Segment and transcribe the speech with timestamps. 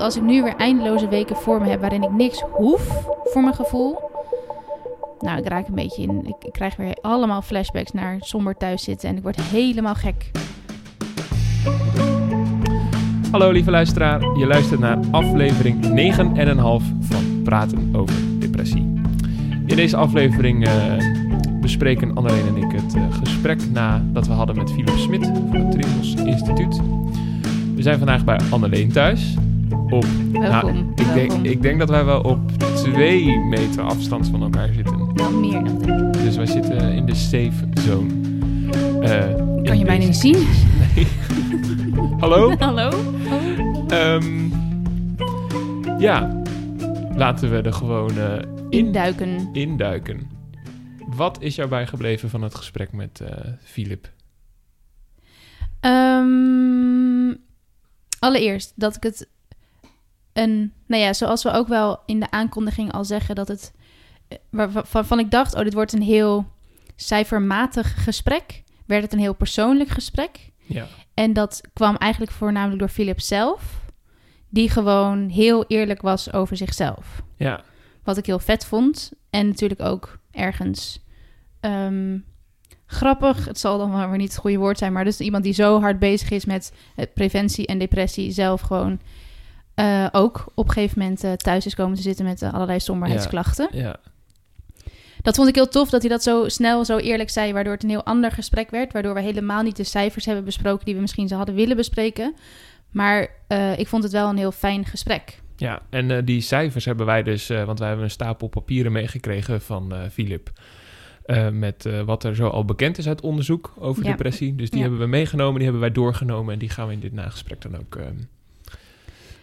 [0.00, 3.54] als ik nu weer eindeloze weken voor me heb waarin ik niks hoef voor mijn
[3.54, 3.98] gevoel.
[5.20, 6.26] Nou, ik raak een beetje in.
[6.26, 10.30] Ik, ik krijg weer allemaal flashbacks naar somber thuis zitten en ik word helemaal gek.
[13.30, 16.62] Hallo lieve luisteraar, je luistert naar aflevering 9,5
[17.00, 18.94] van Praten over Depressie.
[19.66, 20.72] In deze aflevering eh,
[21.60, 25.60] bespreken Annelien en ik het eh, gesprek na dat we hadden met Philip Smit van
[25.60, 26.80] het Trimbos Instituut.
[27.74, 29.36] We zijn vandaag bij Anneleen thuis.
[29.70, 30.74] Op, Welkom.
[30.74, 31.44] nou, ik, denk, welkom.
[31.44, 32.38] ik denk dat wij wel op
[32.74, 35.14] twee meter afstand van elkaar zitten.
[35.14, 36.12] Wel meer dan ik.
[36.12, 38.12] Dus wij zitten in de safe zone.
[39.00, 39.34] Eh,
[39.64, 40.46] Kan je mij niet zien?
[40.94, 41.06] Nee.
[42.20, 42.56] Hallo?
[42.58, 42.88] Hallo?
[42.88, 43.84] Oh.
[43.88, 44.48] Ehm,
[45.98, 46.42] ja,
[47.16, 48.34] laten we er gewoon eh,
[48.68, 49.48] in, Induiken.
[49.52, 50.30] induiken.
[51.06, 54.12] Wat is jou bijgebleven van het gesprek met eh Philip?
[55.80, 57.34] Ehm,
[58.18, 59.28] allereerst dat ik het
[60.36, 63.72] een, nou ja, zoals we ook wel in de aankondiging al zeggen, dat het
[64.28, 66.46] eh, waarvan ik dacht, oh, dit wordt een heel
[66.96, 70.50] cijfermatig gesprek, werd het een heel persoonlijk gesprek.
[70.56, 73.80] Ja, En dat kwam eigenlijk voornamelijk door Philip zelf,
[74.48, 77.22] die gewoon heel eerlijk was over zichzelf.
[77.36, 77.60] ja,
[78.04, 79.12] Wat ik heel vet vond.
[79.30, 81.04] En natuurlijk ook ergens
[81.60, 82.18] ehm,
[82.86, 83.44] grappig.
[83.44, 84.92] Het zal dan weer niet het goede woord zijn.
[84.92, 88.30] Maar dus iemand die zo hard bezig is met eh, preventie en depressie.
[88.30, 89.00] Zelf gewoon
[89.76, 92.80] eh, ook op een gegeven moment eh, thuis is komen te zitten met eh, allerlei
[92.80, 93.68] somberheidsklachten.
[93.72, 93.96] ja,
[95.22, 97.52] Dat vond ik heel tof dat hij dat zo snel, zo eerlijk zei.
[97.52, 98.92] Waardoor het een heel ander gesprek werd.
[98.92, 102.34] Waardoor we helemaal niet de cijfers hebben besproken die we misschien zo hadden willen bespreken.
[102.90, 103.28] Maar
[103.76, 105.40] ik vond het wel een heel fijn gesprek.
[105.56, 105.82] ja.
[105.90, 110.50] En die cijfers hebben wij dus, want wij hebben een stapel papieren meegekregen van Philip.
[111.52, 114.10] met wat er zo al bekend is uit onderzoek over Ja.
[114.10, 114.54] depressie.
[114.54, 114.84] Dus die Ja.
[114.84, 116.52] hebben we meegenomen, die hebben wij doorgenomen.
[116.52, 118.14] En die gaan we in dit nagesprek dan ook ehm,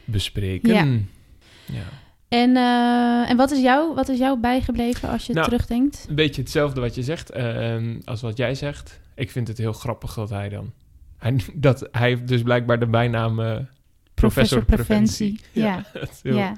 [0.05, 0.73] bespreken.
[0.73, 0.83] Ja.
[1.75, 1.83] ja.
[2.27, 6.05] En, eh, en wat, is jou, wat is jou bijgebleven als je Nou, terugdenkt?
[6.09, 8.99] Een beetje hetzelfde wat je zegt ehm, als wat jij zegt.
[9.15, 10.71] Ik vind het heel grappig dat hij dan...
[11.17, 13.58] Hij, dat hij heeft dus blijkbaar de bijnaam eh,
[14.13, 15.39] Professor, Preventie.
[15.52, 15.83] Ja,
[16.23, 16.53] heel ja.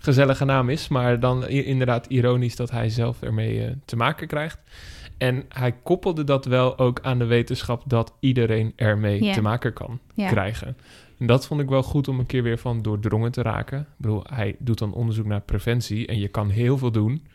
[0.00, 0.88] gezellige naam is.
[0.88, 4.58] Maar dan inderdaad ironisch dat hij zelf ermee eh, te maken krijgt.
[5.16, 9.32] En hij koppelde dat wel ook aan de wetenschap dat iedereen ermee Ja.
[9.32, 10.76] te maken kan krijgen.
[11.18, 13.80] En dat vond ik wel goed om een keer weer van doordrongen te raken.
[13.80, 17.26] Ik bedoel, hij doet dan onderzoek naar preventie en je kan heel veel doen.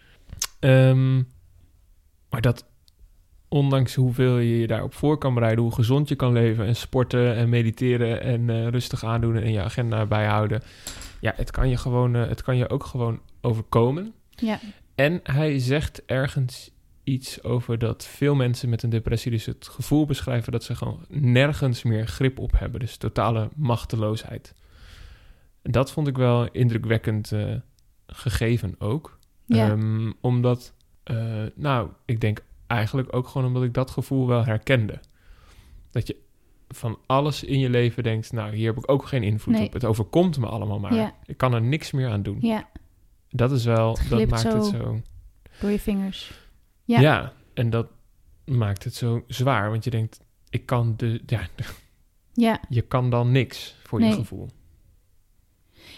[0.59, 1.15] Ehm,
[2.29, 2.65] maar dat,
[3.47, 7.35] ondanks hoeveel je je daarop voor kan bereiden, hoe gezond je kan leven en sporten
[7.35, 10.63] en mediteren en eh, rustig aandoen en je agenda bijhouden.
[11.19, 14.13] Ja, het kan je gewoon, eh, het kan je ook gewoon overkomen.
[14.29, 14.59] Ja.
[14.95, 16.71] En hij zegt ergens
[17.03, 21.05] iets over dat veel mensen met een depressie dus het gevoel beschrijven dat ze gewoon
[21.09, 22.79] nergens meer grip op hebben.
[22.79, 24.53] Dus totale machteloosheid.
[25.61, 27.55] En dat vond ik wel indrukwekkend eh,
[28.07, 29.17] gegeven ook.
[29.45, 29.69] Ja.
[29.69, 34.99] Ehm, omdat, eh, nou, ik denk eigenlijk ook gewoon omdat ik dat gevoel wel herkende.
[35.91, 36.15] Dat je
[36.67, 39.65] van alles in je leven denkt, nou, hier heb ik ook geen invloed Nee.
[39.65, 39.73] op.
[39.73, 40.93] Het overkomt me allemaal maar.
[40.93, 41.13] Ja.
[41.25, 42.37] Ik kan er niks meer aan doen.
[42.41, 42.69] ja,
[43.29, 44.55] Dat is wel, dat maakt zo.
[44.55, 45.01] het zo...
[45.59, 46.31] door je vingers.
[46.85, 46.99] Ja.
[46.99, 47.33] Ja.
[47.53, 47.87] en dat
[48.45, 51.47] maakt het zo zwaar, want je denkt, ik kan de, ja,
[52.33, 54.49] Ja, je kan dan niks voor je gevoel.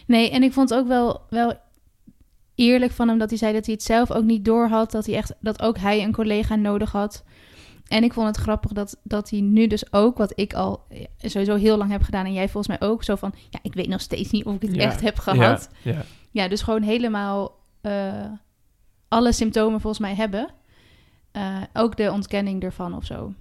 [0.08, 1.54] nee, en ik vond het ook wel, wel
[2.56, 4.92] eerlijk van hem dat hij zei dat hij het zelf ook niet door had.
[4.92, 7.24] Dat, hij echt, dat ook hij een collega nodig had.
[7.88, 10.88] En ik vond het grappig dat, dat hij nu dus ook, wat ik al
[11.18, 12.26] sowieso heel lang heb gedaan...
[12.26, 13.34] en jij volgens mij ook, zo van...
[13.50, 14.82] ja, ik weet nog steeds niet of ik het Ja.
[14.82, 15.70] echt heb gehad.
[15.82, 18.26] Ja, ja, Ja, dus gewoon helemaal eh,
[19.08, 20.50] alle symptomen volgens mij hebben.
[21.36, 23.34] Eh, ook de ontkenning ervan of zo.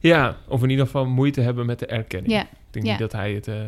[0.00, 2.32] ja, of in ieder geval moeite hebben met de erkenning.
[2.32, 2.90] Ja, Ik denk ja.
[2.90, 3.60] niet dat hij het eh,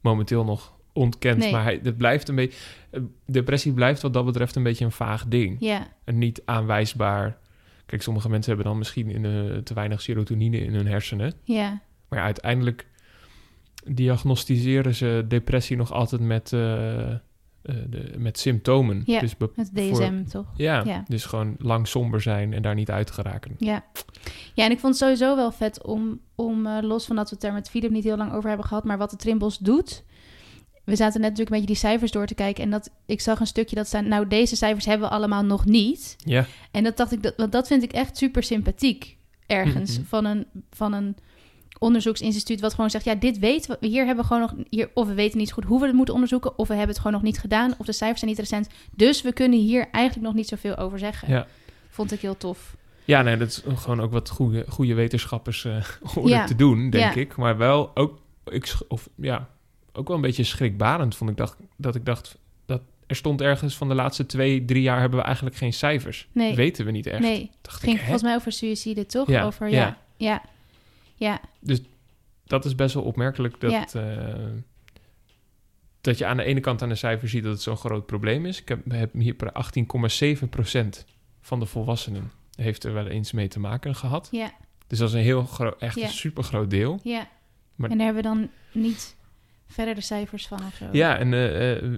[0.00, 1.52] momenteel nog ontkent, Nee.
[1.52, 2.58] maar hij, het blijft een beetje,
[2.90, 5.56] eh, depressie blijft wat dat betreft een beetje een vaag ding.
[5.60, 7.38] ja, En niet aanwijsbaar.
[7.86, 11.32] Kijk, sommige mensen hebben dan misschien in, eh, te weinig serotonine in hun hersenen.
[11.44, 12.86] ja, Maar ja, uiteindelijk
[13.86, 16.52] diagnosticeren ze depressie nog altijd met,
[17.62, 19.02] eh, de, met symptomen.
[19.06, 20.46] Ja, dus het voor- DSM toch?
[20.56, 21.04] ja, Ja.
[21.08, 23.54] dus gewoon lang somber zijn en daar niet uit geraken.
[23.58, 23.84] Ja.
[24.54, 27.34] ja, en ik vond het sowieso wel vet om, om eh, los van dat we
[27.34, 30.04] het er met Philip niet heel lang over hebben gehad, maar wat de Trimbos doet.
[30.84, 33.40] We zaten net natuurlijk een beetje die cijfers door te kijken en dat, ik zag
[33.40, 36.16] een stukje dat staan, nou deze cijfers hebben we allemaal nog niet.
[36.24, 39.16] Ja, En dat dacht ik, dat, want dat vind ik echt super sympathiek
[39.46, 41.16] ergens van, een, van een
[41.82, 45.06] onderzoeksinstituut wat gewoon zegt, ja, dit weten we, hier hebben we gewoon nog, hier, of
[45.06, 47.22] we weten niet goed hoe we het moeten onderzoeken, of we hebben het gewoon nog
[47.22, 48.68] niet gedaan, of de cijfers zijn niet recent.
[48.90, 51.28] Dus we kunnen hier eigenlijk nog niet zoveel over zeggen.
[51.28, 51.46] ja.
[51.88, 52.76] Vond ik heel tof.
[53.04, 55.62] Ja, nee, dat is gewoon ook wat goede, goede wetenschappers
[56.14, 56.44] horen Ja.
[56.46, 57.20] te doen, denk Ja.
[57.20, 57.36] ik.
[57.36, 59.48] Maar wel ook, ik, of ja,
[59.92, 61.36] ook wel een beetje schrikbarend vond ik.
[61.36, 65.18] Dacht, dat ik dacht, dat er stond ergens van de laatste twee, drie jaar hebben
[65.18, 66.28] we eigenlijk geen cijfers.
[66.32, 66.54] Nee.
[66.54, 67.20] Weten we niet echt.
[67.20, 69.28] Nee, Dacht ging ik, volgens mij over suïcide, toch?
[69.28, 69.98] Ja, Over, ja.
[70.16, 70.42] ja,
[71.22, 71.76] ja, ja,
[72.44, 74.34] dat is best wel opmerkelijk dat, eh,
[76.00, 78.46] dat je aan de ene kant aan de cijfers ziet dat het zo'n groot probleem
[78.46, 78.60] is.
[78.60, 81.04] Ik heb, heb hier per 18,7%
[81.40, 84.28] van de volwassenen heeft er wel eens mee te maken gehad.
[84.30, 84.50] ja,
[84.86, 86.02] Dus dat is een heel groot, echt Ja.
[86.04, 87.00] een super groot deel.
[87.02, 87.28] ja.
[87.74, 88.50] Maar- En daar hebben we dan
[88.82, 89.16] niet
[89.66, 90.84] verder de cijfers van of zo.
[90.92, 91.94] Ja, en eh, eh,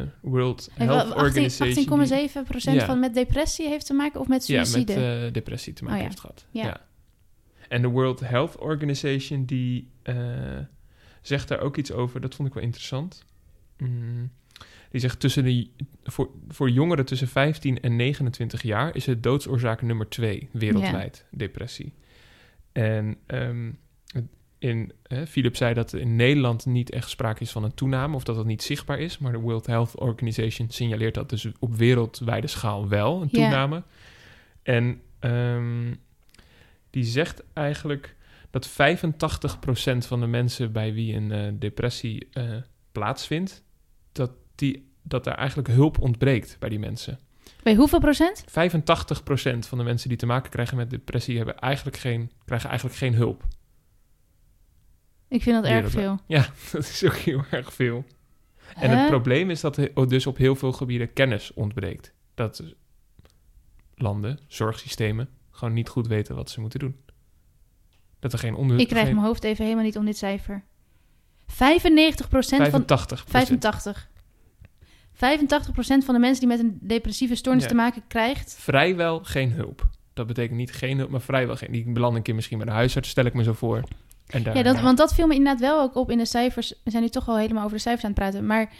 [0.00, 2.28] eh, World Health wel 18 Organization...
[2.28, 2.86] 18,7 procent Ja.
[2.86, 4.94] van met depressie heeft te maken of met ja, suïcide?
[4.94, 6.08] met eh, depressie te maken Oh ja.
[6.08, 6.46] heeft gehad.
[6.50, 6.64] Ja.
[6.64, 6.80] Ja.
[7.68, 10.16] En de World Health Organization die eh,
[11.22, 12.20] zegt daar ook iets over.
[12.20, 13.24] Dat vond ik wel interessant.
[13.78, 14.30] Mm,
[14.90, 15.68] die zegt tussen de,
[16.04, 21.92] voor, voor jongeren tussen 15 en 29 jaar is het doodsoorzaak nummer 2 wereldwijd, depressie.
[22.72, 23.70] En ehm,
[24.58, 28.24] in, eh, Philip zei dat in Nederland niet echt sprake is van een toename of
[28.24, 32.46] dat het niet zichtbaar is, maar de World Health Organization signaleert dat dus op wereldwijde
[32.46, 33.82] schaal wel een toename.
[34.62, 35.94] En ehm,
[36.96, 38.16] die zegt eigenlijk
[38.50, 38.72] dat 85%
[39.98, 42.56] van de mensen bij wie een eh, depressie eh,
[42.92, 43.62] plaatsvindt,
[44.12, 47.18] dat, die, dat daar eigenlijk hulp ontbreekt bij die mensen.
[47.62, 48.44] Bij hoeveel procent?
[48.48, 48.48] 85%
[49.58, 53.14] van de mensen die te maken krijgen met depressie hebben eigenlijk geen, krijgen eigenlijk geen
[53.14, 53.42] hulp.
[55.28, 56.18] Ik vind dat erg veel.
[56.26, 58.04] Ja, dat is ook heel erg veel.
[58.74, 62.12] En het probleem is dat er dus op heel veel gebieden kennis ontbreekt.
[62.34, 62.62] Dat
[63.94, 66.96] landen, zorgsystemen, gewoon niet goed weten wat ze moeten doen.
[68.18, 68.78] Dat er geen onder...
[68.78, 70.64] Ik krijg geen- mijn hoofd even helemaal niet om dit cijfer.
[71.46, 72.70] 95 procent van...
[72.70, 74.08] 85 85.
[75.12, 77.68] 85 procent van de mensen die met een depressieve stoornis Ja.
[77.68, 78.56] te maken krijgt...
[78.58, 79.88] Vrijwel geen hulp.
[80.14, 81.72] Dat betekent niet geen hulp, maar vrijwel geen.
[81.72, 83.82] Die belanden een keer misschien bij de huisarts, stel ik me zo voor.
[84.26, 86.74] En daar, Ja, dat, want dat viel me inderdaad wel ook op in de cijfers.
[86.84, 88.46] We zijn nu toch al helemaal over de cijfers aan het praten.
[88.46, 88.72] Maar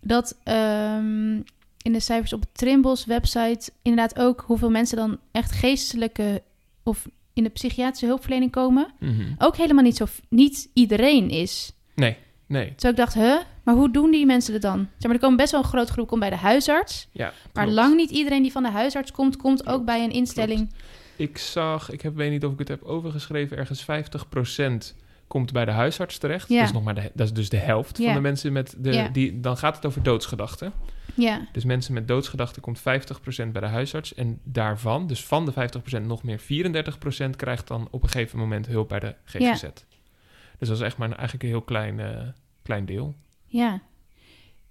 [0.00, 1.40] dat ehm,
[1.82, 6.42] in de cijfers op Trimbos website inderdaad ook hoeveel mensen dan echt geestelijke
[6.82, 8.92] of in de psychiatrische hulpverlening komen.
[8.98, 9.32] Mhm.
[9.38, 11.72] Ook helemaal niet zo, niet iedereen is.
[11.94, 12.74] Nee, nee.
[12.74, 14.78] Terwijl ik dacht, huh, maar hoe doen die mensen het dan?
[14.78, 17.08] Zeg maar, er komen best wel een grote groep komt bij de huisarts.
[17.12, 20.72] Ja, Maar lang niet iedereen die van de huisarts komt, komt ook bij een instelling.
[21.16, 23.84] Ik zag, ik heb, weet niet of ik het heb overgeschreven, ergens
[24.94, 24.94] 50%
[25.32, 26.48] komt bij de huisarts terecht.
[26.48, 26.56] Ja.
[26.58, 28.04] Dat, is nog maar de, dat is dus de helft Ja.
[28.04, 28.92] van de mensen met de...
[28.92, 29.08] Ja.
[29.08, 30.72] Die, dan gaat het over doodsgedachten.
[31.14, 32.82] Ja, Dus mensen met doodsgedachten komt 50%
[33.52, 34.14] bij de huisarts.
[34.14, 35.52] En daarvan, dus van de
[36.00, 39.62] 50% nog meer 34% krijgt dan op een gegeven moment hulp bij de GGZ.
[40.58, 42.28] Dus dat is echt maar een, eigenlijk een heel klein, eh,
[42.62, 43.14] klein deel.
[43.46, 43.80] ja.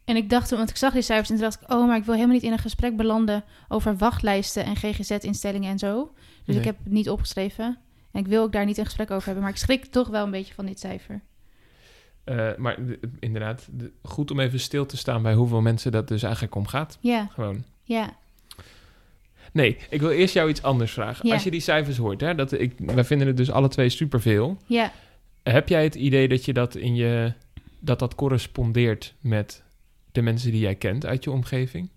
[0.05, 2.03] En ik dacht, want ik zag die cijfers en toen dacht ik, oh, maar ik
[2.03, 6.13] wil helemaal niet in een gesprek belanden over wachtlijsten en GGZ-instellingen en zo.
[6.45, 7.77] Dus ik heb het niet opgeschreven.
[8.11, 9.43] En ik wil ook daar niet een gesprek over hebben.
[9.43, 11.21] Maar ik schrik toch wel een beetje van dit cijfer.
[12.23, 16.07] Eh, maar de- inderdaad, de- goed om even stil te staan bij hoeveel mensen dat
[16.07, 16.97] dus eigenlijk omgaat.
[17.01, 17.63] Ja, Gewoon.
[17.83, 18.19] ja,
[19.53, 21.27] Nee, ik wil eerst jou iets anders vragen.
[21.27, 21.33] Ja.
[21.33, 24.57] Als je die cijfers hoort, hè, dat ik, wij vinden het dus alle twee superveel.
[24.65, 24.91] ja.
[25.43, 27.33] Heb jij het idee dat je dat in je
[27.79, 29.63] dat dat correspondeert met
[30.11, 31.89] de mensen die jij kent uit je omgeving?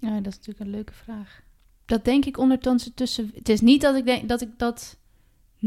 [0.00, 1.40] Ja, dat is natuurlijk een leuke vraag.
[1.84, 3.30] Dat denk ik ondertussen tussen...
[3.34, 4.96] Het is niet dat ik denk dat ik dat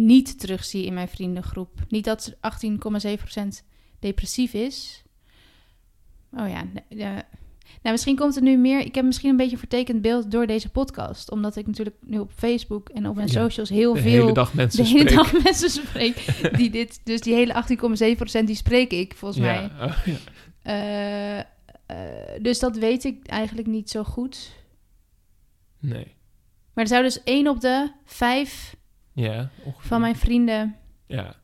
[0.05, 1.69] niet terugzie in mijn vriendengroep.
[1.89, 2.37] Niet dat ze
[3.61, 3.65] 18,7%
[3.99, 5.03] depressief is.
[6.33, 6.63] Oh ja,
[7.81, 8.79] nou misschien komt het nu meer...
[8.79, 11.31] Ik heb misschien een beetje een vertekend beeld door deze podcast.
[11.31, 14.11] Omdat ik natuurlijk nu op Facebook en op mijn Ja, socials heel De veel...
[14.11, 15.23] hele dag mensen de hele spreken.
[15.33, 16.25] dag mensen spreek.
[16.57, 17.63] Die dit, dus die hele
[18.39, 19.65] 18,7% die spreek ik volgens mij.
[19.81, 20.15] Oh, ja.
[20.61, 24.51] Eh, eh, dus dat weet ik eigenlijk niet zo goed.
[25.79, 26.15] Nee.
[26.73, 28.75] Maar er zou dus één op de vijf
[29.21, 29.87] Ja, ongeveer.
[29.87, 30.75] van mijn vrienden.
[31.05, 31.35] Ja,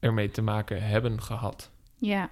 [0.00, 1.70] ermee te maken hebben gehad.
[1.96, 2.30] Ja,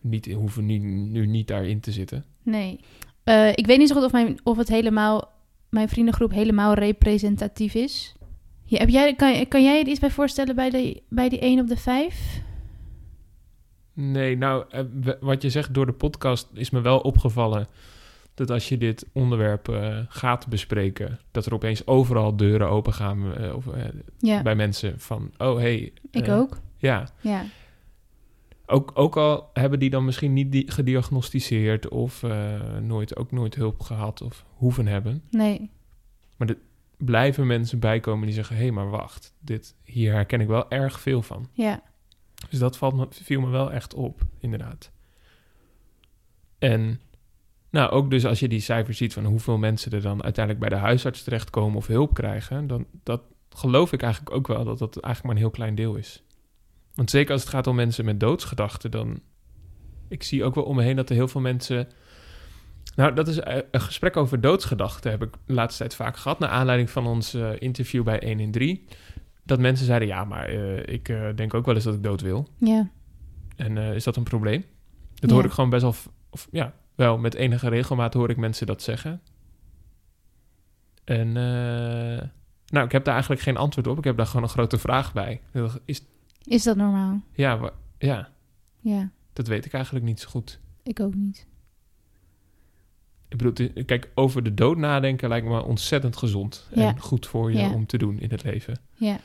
[0.00, 2.24] Niet, hoeven nu, nu niet daarin te zitten.
[2.42, 2.80] nee.
[3.24, 5.32] Eh, ik weet niet zo goed of, mijn, of het helemaal,
[5.68, 8.14] mijn vriendengroep helemaal representatief is.
[8.64, 11.60] Ja, heb jij, kan, kan jij er iets bij voorstellen bij, de, bij die één
[11.60, 12.40] op de vijf?
[13.92, 14.84] Nee, nou, eh,
[15.20, 17.66] wat je zegt door de podcast is me wel opgevallen
[18.34, 23.34] dat als je dit onderwerp eh, gaat bespreken, dat er opeens overal deuren open gaan
[23.34, 23.84] eh, of, eh,
[24.18, 25.92] Ja, bij mensen van, oh hey.
[26.10, 26.60] ik ook.
[26.76, 27.44] Ja, Ja,
[28.66, 32.22] ook, ook al hebben die dan misschien niet gediagnosticeerd of
[32.80, 35.70] nooit, ook nooit hulp gehad of hoeven hebben, nee.
[36.96, 41.00] blijven mensen bijkomen die zeggen, hé, hey, maar wacht, dit, hier herken ik wel erg
[41.00, 41.48] veel van.
[41.52, 41.82] Ja,
[42.50, 44.90] Dus dat valt me, viel me wel echt op, inderdaad.
[46.58, 47.00] En
[47.72, 50.78] nou, ook dus als je die cijfers ziet van hoeveel mensen er dan uiteindelijk bij
[50.78, 54.96] de huisarts terechtkomen of hulp krijgen, dan dat geloof ik eigenlijk ook wel dat dat
[54.96, 56.22] eigenlijk maar een heel klein deel is.
[56.94, 59.20] Want zeker als het gaat om mensen met doodsgedachten, dan
[60.08, 61.88] ik zie ook wel om me heen dat er heel veel mensen...
[62.96, 66.38] Nou, dat is eh, een gesprek over doodsgedachten heb ik de laatste tijd vaak gehad...
[66.38, 68.84] naar aanleiding van ons eh, interview bij 1 in 3.
[69.44, 72.48] Dat mensen zeiden, ja, maar eh, ik denk ook wel eens dat ik dood wil.
[72.56, 72.90] Ja.
[73.56, 74.64] En is dat een probleem?
[75.14, 75.36] Dat Ja.
[75.36, 75.94] hoor ik gewoon best wel...
[76.30, 79.20] Of, ja, wel met enige regelmaat hoor ik mensen dat zeggen.
[81.04, 82.28] En eh,
[82.66, 83.98] nou, ik heb daar eigenlijk geen antwoord op.
[83.98, 85.40] Ik heb daar gewoon een grote vraag bij.
[85.84, 86.02] Is,
[86.44, 87.22] Is dat normaal?
[87.32, 88.28] ja, wa- ja,
[88.80, 90.60] Ja, dat weet ik eigenlijk niet zo goed.
[90.82, 91.46] ik ook niet.
[93.28, 96.68] Ik bedoel, kijk, over de dood nadenken lijkt me ontzettend gezond.
[96.74, 96.88] Ja.
[96.88, 97.72] En goed voor je Ja.
[97.72, 98.80] om te doen in het leven.
[98.94, 99.18] Ja.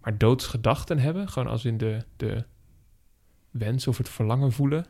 [0.00, 2.44] Maar doodsgedachten hebben, gewoon als in de, de
[3.50, 4.86] wens of het verlangen voelen.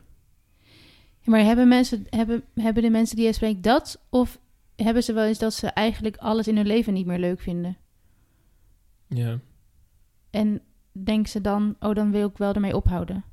[1.23, 4.01] Ja, Maar hebben, mensen, hebben, hebben de mensen die je spreekt dat?
[4.09, 4.39] Of
[4.75, 7.77] hebben ze wel eens dat ze eigenlijk alles in hun leven niet meer leuk vinden?
[9.07, 9.39] Ja,
[10.29, 10.61] En
[10.91, 13.23] denken ze dan, oh, dan wil ik wel ermee ophouden?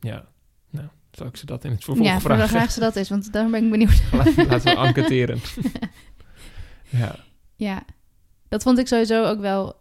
[0.00, 0.32] ja.
[0.70, 2.48] Nou, zal ik ze dat in het vervolg ja, vragen?
[2.48, 4.02] vraag ze dat eens, want daar ben ik benieuwd.
[4.12, 5.40] Laten we enquêteren.
[7.00, 7.16] ja,
[7.56, 7.84] Ja,
[8.48, 9.76] dat vond ik sowieso ook wel,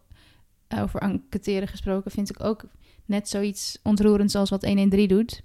[0.69, 2.63] over enquêteren gesproken, vind ik ook
[3.05, 5.43] net zoiets ontroerends als wat 113 doet.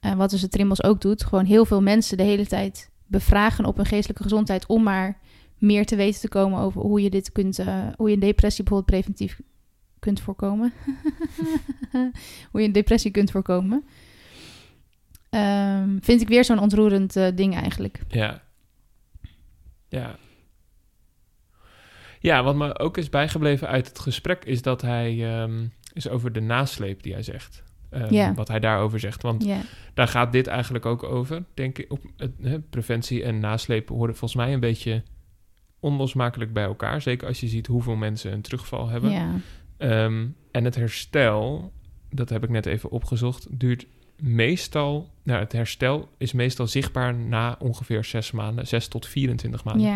[0.00, 1.24] Eh, wat dus de Trimbos ook doet.
[1.24, 5.18] Gewoon heel veel mensen de hele tijd bevragen op hun geestelijke gezondheid om maar
[5.58, 8.64] meer te weten te komen over hoe je dit kunt, eh, hoe je een depressie
[8.64, 9.40] bijvoorbeeld preventief
[9.98, 10.72] kunt voorkomen.
[12.50, 13.84] hoe je een depressie kunt voorkomen.
[15.30, 18.00] Ehm, vind ik weer zo'n ontroerend eh, ding eigenlijk.
[18.08, 18.42] ja.
[19.88, 20.16] Ja.
[22.20, 26.32] Ja, wat me ook is bijgebleven uit het gesprek is dat hij ehm, is over
[26.32, 27.62] de nasleep die hij zegt.
[27.90, 28.34] Ehm.
[28.34, 29.22] Wat hij daarover zegt.
[29.22, 29.46] Want
[29.94, 31.92] daar gaat dit eigenlijk ook over, denk ik.
[31.92, 32.00] Op
[32.70, 35.02] preventie en nasleep horen volgens mij een beetje
[35.80, 37.02] onlosmakelijk bij elkaar.
[37.02, 39.42] Zeker als je ziet hoeveel mensen een terugval hebben.
[39.76, 41.72] Ehm, en het herstel,
[42.10, 45.10] dat heb ik net even opgezocht, duurt meestal...
[45.22, 48.66] Nou, het herstel is meestal zichtbaar na ongeveer zes maanden.
[48.66, 49.86] Zes tot 24 maanden.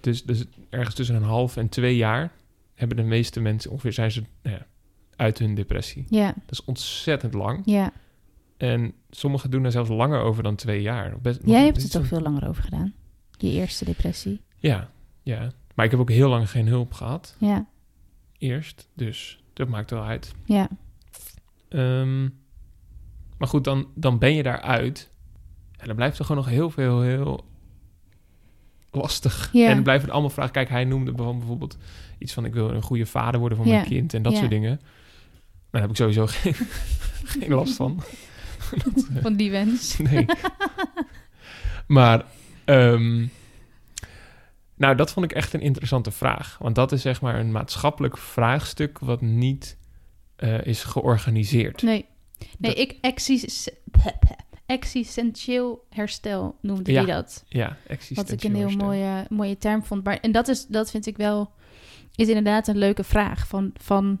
[0.00, 2.32] Dus, dus ergens tussen een half en twee jaar
[2.74, 4.66] hebben de meeste mensen ongeveer zijn ze nou ja,
[5.18, 6.04] uit hun depressie.
[6.08, 7.62] ja, Dat is ontzettend lang.
[7.64, 7.92] ja.
[8.56, 11.20] En sommigen doen er zelfs langer over dan twee jaar.
[11.20, 12.92] Best, Jij hebt het toch veel langer over gedaan?
[13.38, 14.40] Je eerste depressie.
[14.56, 14.90] Ja,
[15.22, 15.52] ja.
[15.74, 17.36] Maar ik heb ook heel lang geen hulp gehad.
[17.38, 17.66] Ja,
[18.38, 18.88] Eerst.
[18.94, 20.34] Dus dat maakt wel uit.
[20.44, 20.68] ja,
[21.68, 22.22] Ehm,
[23.38, 25.10] maar goed, dan, dan ben je daaruit.
[25.78, 27.44] En dan blijft er gewoon nog heel veel, heel
[28.90, 29.48] lastig.
[29.52, 29.68] Ja.
[29.68, 30.52] En dan blijven allemaal vragen.
[30.52, 31.76] Kijk, hij noemde bijvoorbeeld
[32.18, 32.44] iets van...
[32.44, 33.72] ik wil een goede vader worden voor Ja.
[33.74, 34.38] mijn kind en dat Ja.
[34.38, 34.80] soort dingen.
[35.70, 36.54] Daar heb ik sowieso geen,
[37.24, 38.02] geen last van.
[39.22, 39.96] van die wens.
[40.10, 40.26] Nee.
[41.86, 42.24] maar,
[42.64, 43.26] ehm,
[44.74, 46.56] nou, dat vond ik echt een interessante vraag.
[46.60, 48.98] Want dat is zeg maar een maatschappelijk vraagstuk...
[48.98, 49.76] wat niet
[50.36, 51.82] eh, is georganiseerd.
[51.82, 52.06] Nee,
[52.58, 53.68] nee Dat- ik exis,
[54.66, 57.44] existentieel herstel noemde Ja, hij dat.
[57.48, 58.86] Ja, Wat existentieel ik een heel herstel.
[58.86, 60.04] mooie, mooie term vond.
[60.04, 61.52] Maar, en dat, is, dat vind ik wel,
[62.14, 63.46] is inderdaad een leuke vraag.
[63.46, 64.18] Van, van,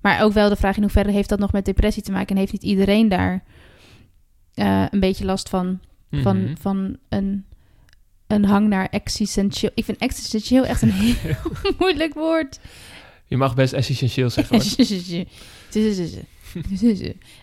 [0.00, 2.28] maar ook wel de vraag in hoeverre heeft dat nog met depressie te maken?
[2.28, 3.44] En heeft niet iedereen daar
[4.54, 5.80] eh, een beetje last van?
[6.10, 6.54] Van, Mhm.
[6.60, 7.44] van een,
[8.26, 9.70] een hang naar existentieel.
[9.74, 11.36] Ik vind existentieel echt een heel
[11.78, 12.60] moeilijk woord.
[13.26, 14.56] Je mag best essentieel zeggen.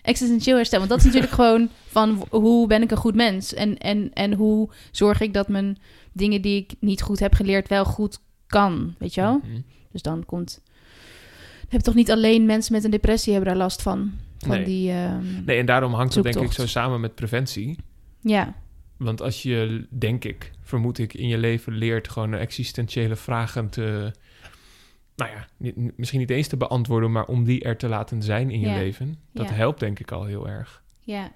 [0.02, 0.78] Existentieel herstel.
[0.78, 3.54] Want dat is natuurlijk gewoon van hoe ben ik een goed mens?
[3.54, 5.78] En, en, en hoe zorg ik dat mijn
[6.12, 8.94] dingen die ik niet goed heb geleerd wel goed kan?
[8.98, 9.40] Weet je wel?
[9.44, 9.60] Mhm.
[9.92, 10.60] Dus dan komt.
[11.74, 14.12] Heb toch niet alleen mensen met een depressie hebben daar last van?
[14.38, 14.64] Van Nee.
[14.64, 14.90] die.
[14.90, 17.78] ehm, Nee, en daarom hangt het denk ik zo samen met preventie.
[18.20, 18.54] Ja,
[18.96, 24.12] Want als je, denk ik, vermoed ik, in je leven leert gewoon existentiële vragen te...
[25.16, 28.50] Nou ja, niet- misschien niet eens te beantwoorden, maar om die er te laten zijn
[28.50, 28.74] in je Ja.
[28.76, 29.18] leven.
[29.32, 29.54] Dat Ja.
[29.54, 30.82] helpt denk ik al heel erg.
[31.00, 31.32] ja,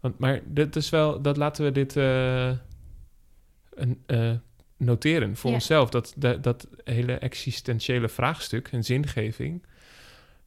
[0.00, 2.50] Want, maar dat is wel, dat laten we dit eh,
[3.74, 4.30] een, eh,
[4.76, 5.56] noteren voor Ja.
[5.56, 5.90] onszelf.
[5.90, 9.62] Dat, dat, dat hele existentiële vraagstuk en zingeving,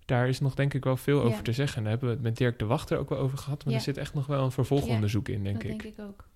[0.06, 1.82] daar is nog denk ik wel veel over te zeggen.
[1.82, 3.64] Daar hebben we het met Dirk de Wachter ook wel over gehad.
[3.64, 3.80] Maar Ja.
[3.80, 5.82] er zit echt nog wel een vervolgonderzoek in, denk dat ik.
[5.82, 6.28] denk ik ook.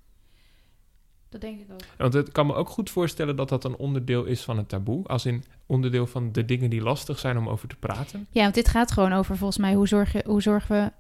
[1.30, 1.80] Dat denk ik ook.
[1.98, 5.08] Want het kan me ook goed voorstellen dat dat een onderdeel is van het taboe.
[5.08, 8.28] Als in onderdeel van de dingen die lastig zijn om over te praten.
[8.32, 10.92] Ja, want dit gaat gewoon over volgens mij hoe, zorg je, hoe zorgen we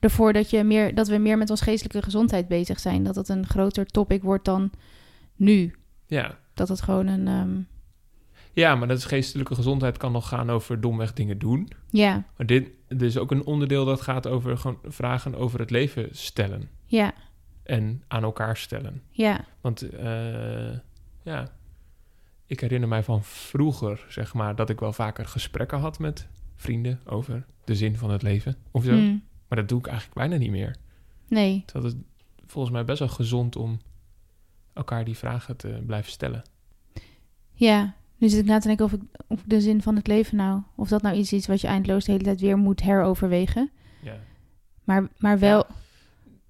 [0.00, 3.02] ervoor dat, je meer, dat we meer met ons geestelijke gezondheid bezig zijn.
[3.02, 4.70] Dat het een groter topic wordt dan
[5.36, 5.74] nu.
[6.06, 6.38] Ja.
[6.54, 7.28] Dat het gewoon een.
[7.28, 7.60] ehm,
[8.52, 11.68] ja, maar dat is geestelijke gezondheid kan nog gaan over domweg dingen doen.
[11.90, 15.70] ja, Maar dit, dit is ook een onderdeel dat gaat over gewoon vragen over het
[15.70, 16.68] leven stellen.
[16.84, 17.14] ja,
[17.62, 19.02] En aan elkaar stellen.
[19.10, 20.72] ja, Want eh,
[21.22, 21.48] ja,
[22.46, 26.26] ik herinner mij van vroeger, zeg maar, dat ik wel vaker gesprekken had met
[26.56, 28.92] vrienden over de zin van het leven of zo.
[28.92, 30.76] Mm, Maar dat doe ik eigenlijk bijna niet meer.
[31.28, 31.62] Nee.
[31.66, 32.02] Terwijl het
[32.46, 33.78] volgens mij best wel gezond om
[34.76, 36.42] elkaar die vragen te blijven stellen.
[37.52, 40.36] Ja, nu zit ik na te denken of, ik, of de zin van het leven
[40.36, 40.62] nou...
[40.74, 43.70] of dat nou iets is wat je eindeloos de hele tijd weer moet heroverwegen.
[44.02, 44.16] Ja,
[44.84, 45.66] Maar, maar wel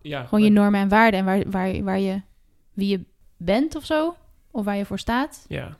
[0.00, 1.20] ja gewoon je normen en waarden...
[1.20, 2.20] en waar, waar, waar je,
[2.72, 3.00] wie je
[3.36, 4.16] bent of zo.
[4.50, 5.44] Of waar je voor staat.
[5.48, 5.76] Ja.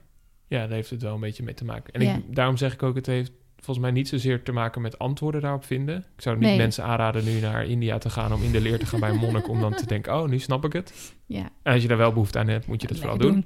[0.47, 1.93] ja, daar heeft het wel een beetje mee te maken.
[1.93, 2.15] En Ja.
[2.15, 3.31] ik, daarom zeg ik ook, het heeft
[3.67, 5.97] volgens mij niet zozeer te maken met antwoorden daarop vinden.
[6.15, 6.57] Ik zou niet Nee.
[6.57, 9.17] mensen aanraden nu naar India te gaan om in de leer te gaan bij een
[9.17, 9.47] monnik...
[9.49, 11.13] om dan te denken, oh, nu snap ik het.
[11.25, 13.45] Ja, En als je daar wel behoefte aan hebt, moet je dat vooral doen.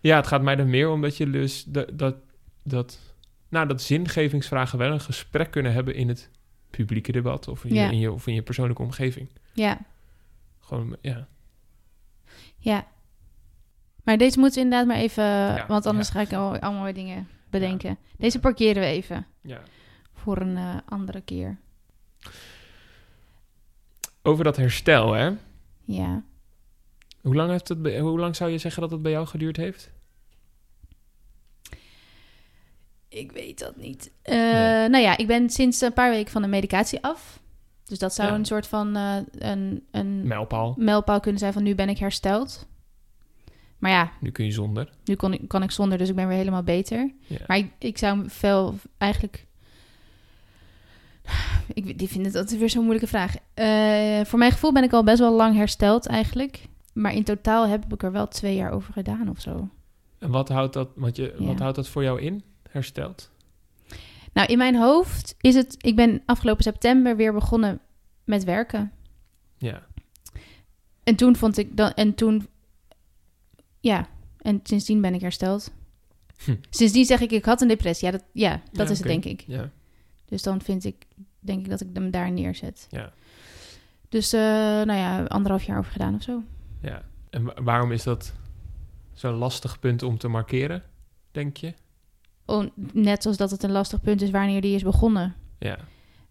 [0.00, 2.16] Ja, het gaat mij er meer om dat je dus dat, dat,
[2.62, 2.98] dat,
[3.48, 6.30] nou, dat zingevingsvragen wel een gesprek kunnen hebben in het
[6.70, 7.84] publieke debat of in, Ja.
[7.84, 9.28] je, in je, of in je persoonlijke omgeving.
[9.52, 9.78] Ja,
[10.60, 11.26] Gewoon, ja.
[12.58, 12.86] ja.
[14.04, 15.64] Maar deze moeten we inderdaad maar even...
[15.68, 16.14] want anders ja.
[16.14, 17.98] ga ik al, allemaal weer dingen bedenken.
[18.16, 19.26] Deze parkeren we even.
[19.40, 19.60] Ja.
[20.14, 21.58] Voor een eh, andere keer.
[24.22, 25.30] Over dat herstel, hè?
[25.84, 26.22] Ja.
[27.20, 29.90] Hoe lang, heeft het, hoe lang zou je zeggen dat het bij jou geduurd heeft?
[33.08, 34.10] Ik weet dat niet.
[34.22, 34.34] Eh,
[34.88, 37.40] Nou ja, ik ben sinds een paar weken van de medicatie af.
[37.84, 38.34] Dus dat zou Ja.
[38.34, 40.74] een soort van eh, een, een Mijlpaal.
[40.78, 42.68] mijlpaal kunnen zijn van nu ben ik hersteld.
[43.80, 44.90] Maar ja, Nu kun je zonder.
[45.04, 47.12] nu kon ik, kan ik zonder, dus ik ben weer helemaal beter.
[47.26, 47.36] Ja.
[47.46, 49.46] Maar ik, ik zou veel eigenlijk...
[51.74, 53.34] Ik die vind het altijd weer zo'n moeilijke vraag.
[53.54, 56.68] Eh, voor mijn gevoel ben ik al best wel lang hersteld eigenlijk.
[56.92, 59.68] Maar in totaal heb ik er wel twee jaar over gedaan of zo.
[60.18, 61.46] En wat houdt dat, want je, Ja.
[61.46, 62.42] wat houdt dat voor jou in?
[62.70, 63.30] Hersteld?
[64.32, 65.74] Nou, in mijn hoofd is het...
[65.78, 67.80] Ik ben afgelopen september weer begonnen
[68.24, 68.92] met werken.
[69.56, 69.82] Ja.
[71.04, 71.92] En toen vond ik dan...
[71.92, 72.46] En toen...
[73.80, 74.08] Ja,
[74.38, 75.72] en sindsdien ben ik hersteld.
[76.44, 76.54] Hm.
[76.70, 78.06] Sindsdien zeg ik, ik had een depressie.
[78.06, 79.44] Ja, dat, ja, dat Ja, is het, denk ik.
[79.46, 79.70] Ja.
[80.24, 81.06] Dus dan vind ik,
[81.40, 82.86] denk ik dat ik hem daar neerzet.
[82.90, 83.12] Ja.
[84.08, 86.42] Dus, eh, nou ja, anderhalf jaar over gedaan of zo.
[86.82, 87.08] ja.
[87.30, 88.34] En wa- waarom is dat
[89.12, 90.82] zo'n lastig punt om te markeren,
[91.30, 91.74] denk je?
[92.46, 95.34] Oh, net zoals dat het een lastig punt is wanneer die is begonnen.
[95.58, 95.78] Ja.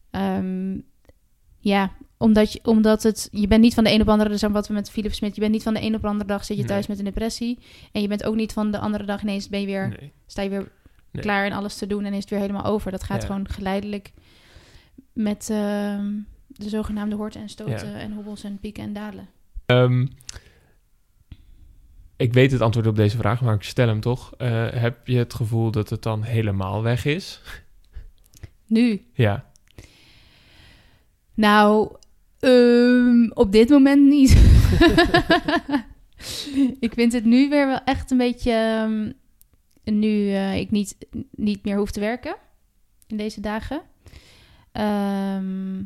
[0.10, 0.78] Ehm,
[1.60, 3.28] ja, omdat, je, omdat het...
[3.32, 4.30] Je bent niet van de een op de andere...
[4.30, 5.36] Dus wat we met Philip Smit...
[5.36, 6.98] Je bent niet van de een op de andere dag zit je thuis Nee.
[6.98, 7.60] met een depressie.
[7.92, 9.88] En je bent ook niet van de andere dag ineens ben je weer...
[10.00, 10.12] Nee.
[10.28, 10.72] Sta je weer
[11.12, 11.24] Nee.
[11.24, 12.92] klaar en alles te doen en is het weer helemaal over.
[12.92, 13.28] Dat gaat Ja.
[13.28, 14.12] gewoon geleidelijk
[15.14, 16.06] met ehm,
[16.48, 17.98] de zogenaamde horten en stoten Ja.
[18.00, 19.28] en hobbels en pieken en dalen.
[19.66, 20.06] Ehm,
[22.18, 24.34] ik weet het antwoord op deze vraag, maar ik stel hem toch.
[24.38, 27.42] Eh, heb je het gevoel dat het dan helemaal weg is?
[28.66, 29.52] Nu, Ja.
[31.34, 31.96] Nou,
[32.40, 34.32] ehm, op dit moment niet.
[36.80, 38.52] ik vind het nu weer wel echt een beetje.
[38.52, 39.12] ehm,
[40.00, 40.96] nu eh, ik niet,
[41.32, 42.36] niet meer hoef te werken
[43.08, 43.82] in deze dagen.
[44.72, 45.82] Ehm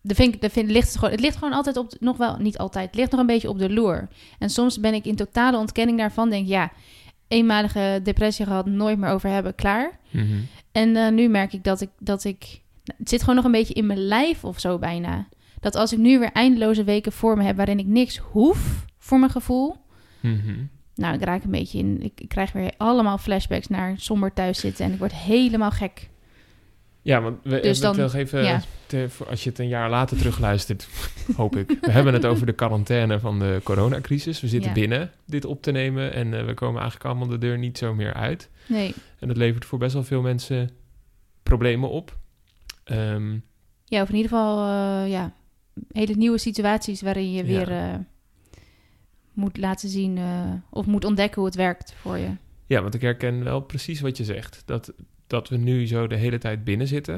[0.00, 2.58] de vind, de vind, ligt het, gewoon, het ligt gewoon altijd op, nog wel, niet
[2.58, 4.08] altijd, het ligt nog een beetje op de loer.
[4.38, 6.72] En soms ben ik in totale ontkenning daarvan, denk ja,
[7.28, 9.98] eenmalige depressie gehad, nooit meer over hebben, klaar.
[10.10, 10.38] Mhm.
[10.72, 12.60] En eh, nu merk ik dat ik, dat ik...
[12.96, 15.28] Het zit gewoon nog een beetje in mijn lijf of zo bijna.
[15.60, 17.56] Dat als ik nu weer eindeloze weken voor me heb...
[17.56, 19.76] waarin ik niks hoef voor mijn gevoel...
[20.20, 20.64] Mhm.
[20.94, 22.02] Nou, ik raak een beetje in...
[22.02, 24.84] Ik, ik krijg weer allemaal flashbacks naar somber thuis zitten...
[24.84, 26.08] en ik word helemaal gek.
[27.02, 28.60] Ja, want we, Dus dan- nog even, ja.
[28.86, 30.88] te- als je het een jaar later terugluistert,
[31.36, 31.78] hoop ik.
[31.80, 34.40] We hebben het over de quarantaine van de coronacrisis.
[34.40, 34.74] We zitten Ja.
[34.76, 37.94] binnen dit op te nemen en eh, we komen eigenlijk allemaal de deur niet zo
[37.94, 38.50] meer uit.
[38.66, 38.94] Nee.
[39.18, 40.70] En dat levert voor best wel veel mensen
[41.42, 42.18] problemen op.
[42.84, 43.32] Ehm,
[43.84, 44.58] Ja, of in ieder geval...
[44.66, 45.32] eh, ja,
[45.92, 47.44] hele nieuwe situaties waarin je Ja.
[47.44, 47.70] weer...
[47.70, 47.94] eh,
[49.32, 50.18] moet laten zien...
[50.18, 52.28] eh, of moet ontdekken hoe het werkt voor je.
[52.66, 54.62] ja, want ik herken wel precies wat je zegt.
[54.64, 54.92] Dat,
[55.26, 57.16] dat we nu zo de hele tijd binnen zitten.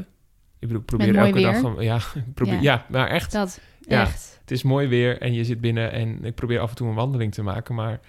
[0.59, 1.57] Ik bedoel, ik probeer elke dag...
[1.59, 1.99] gewoon- Ja,
[2.35, 2.61] probeer, Ja.
[2.61, 2.87] ja.
[2.91, 3.33] maar echt.
[3.33, 4.01] Dat, Ja.
[4.01, 4.39] echt.
[4.41, 6.95] Het is mooi weer en je zit binnen en ik probeer af en toe een
[6.95, 8.01] wandeling te maken, maar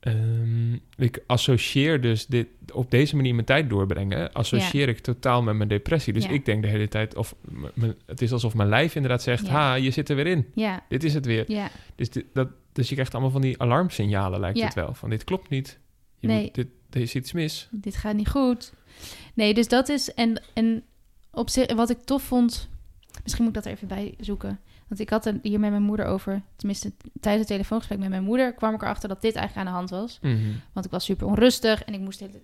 [0.00, 5.54] ehm, ik associeer dus dit op deze manier mijn tijd doorbrengen, associeer ik totaal met
[5.56, 6.12] mijn depressie.
[6.12, 6.30] Dus Ja.
[6.30, 7.34] ik denk de hele tijd, of
[8.06, 9.52] het is alsof mijn lijf inderdaad zegt, Ja.
[9.52, 10.46] ha, je zit er weer in.
[10.88, 11.70] Dit is het weer.
[11.94, 14.94] Dus, dit, dat, dus je krijgt allemaal van die alarmsignalen, lijkt het wel.
[14.94, 15.78] Van dit klopt niet.
[16.18, 16.42] Je Nee.
[16.42, 17.68] moet, dit, er is iets mis.
[17.70, 18.72] dit gaat niet goed.
[19.34, 20.14] Nee, dus dat is.
[20.14, 20.82] En, en
[21.30, 22.68] op zich, wat ik tof vond.
[23.22, 24.60] Misschien moet ik dat er even bij zoeken.
[24.88, 26.42] Want ik had het hier met mijn moeder over.
[26.56, 29.78] Tenminste, tijdens het telefoongesprek met mijn moeder kwam ik erachter dat dit eigenlijk aan de
[29.78, 30.18] hand was.
[30.22, 30.52] Mhm.
[30.72, 32.40] Want ik was super onrustig en ik moest de hele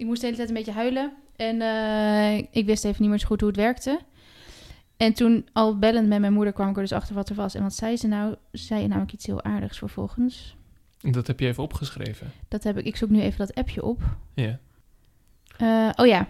[0.00, 1.12] ik moest de hele tijd een beetje huilen.
[1.36, 4.00] En eh, ik wist even niet meer zo goed hoe het werkte.
[4.96, 7.54] En toen al bellend met mijn moeder kwam ik er dus achter wat er was.
[7.54, 8.34] En wat zei ze nou?
[8.52, 10.56] Ze zei namelijk iets heel aardigs vervolgens.
[11.00, 12.32] En Dat heb je even opgeschreven.
[12.48, 12.84] Dat heb ik.
[12.84, 14.02] Ik zoek nu even dat appje op.
[14.34, 14.58] Ja.
[15.56, 16.28] Eh, oh ja.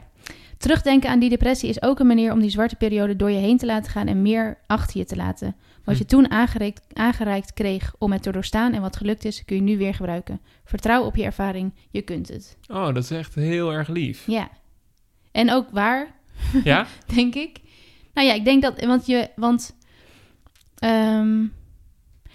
[0.61, 3.57] Terugdenken aan die depressie is ook een manier om die zwarte periode door je heen
[3.59, 5.57] te laten gaan en meer achter je te laten.
[5.85, 6.09] Wat je Hm.
[6.09, 9.79] toen aangereikt, aangereikt kreeg om het te doorstaan en wat gelukt is, kun je nu
[9.79, 10.41] weer gebruiken.
[10.65, 12.57] Vertrouw op je ervaring, je kunt het.
[12.69, 14.27] Oh, dat is echt heel erg lief.
[14.27, 14.49] Ja.
[15.33, 16.15] En ook waar,
[16.65, 16.87] Ja?
[17.15, 17.61] denk ik.
[18.15, 19.77] Nou ja, ik denk dat, want je, want,
[20.79, 21.39] ehm,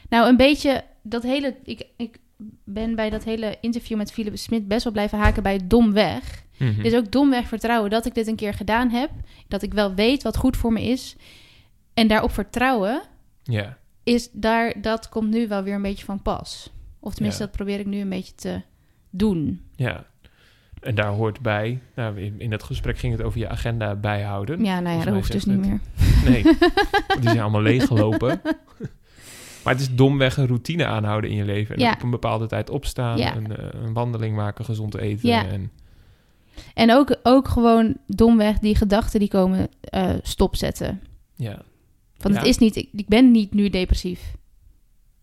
[0.10, 2.18] nou een beetje dat hele, ik, ik
[2.64, 6.44] ben bij dat hele interview met Philip Smit best wel blijven haken bij domweg.
[6.58, 6.82] Mhm.
[6.82, 9.10] Dus ook domweg vertrouwen dat ik dit een keer gedaan heb,
[9.48, 11.16] dat ik wel weet wat goed voor me is
[11.94, 13.02] en daarop vertrouwen
[13.44, 13.78] Ja.
[14.04, 16.70] is daar, dat komt nu wel weer een beetje van pas.
[17.00, 18.62] Of tenminste, dat probeer ik nu een beetje te
[19.10, 19.62] doen.
[19.76, 20.06] Ja.
[20.82, 24.64] En daar hoort bij, nou, in, in dat gesprek ging het over je agenda bijhouden.
[24.64, 25.80] Ja, nou ja, dat hoeft dus niet het- meer.
[26.30, 26.44] Nee,
[27.20, 28.42] die zijn allemaal leeggelopen.
[29.64, 31.76] Maar het is domweg een routine aanhouden in je leven.
[31.76, 31.92] En Ja.
[31.92, 33.36] op een bepaalde tijd opstaan, Ja.
[33.36, 35.30] een, eh, een wandeling maken, gezond eten.
[35.30, 35.46] Ja.
[35.48, 35.72] En,
[36.76, 41.02] En ook, ook gewoon domweg die gedachten die komen eh, stopzetten.
[41.36, 41.62] ja.
[42.18, 42.40] Want Ja.
[42.40, 44.36] het is niet, ik, ik ben niet nu depressief.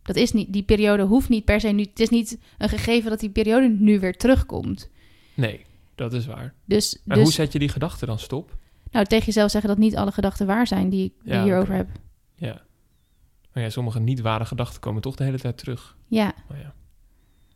[0.03, 3.11] Dat is niet, die periode hoeft niet per se nu, het is niet een gegeven
[3.11, 4.91] dat die periode nu weer terugkomt.
[5.35, 6.55] Nee, dat is waar.
[6.65, 8.57] Dus, Maar dus hoe zet je die gedachten dan stop?
[8.91, 11.89] nou, tegen jezelf zeggen dat niet alle gedachten waar zijn die, ik- Ja, hierover heb.
[12.35, 12.63] Ja.
[13.53, 15.97] Maar ja, sommige niet ware gedachten komen toch de hele tijd terug.
[16.07, 16.75] Ja, Maar ja.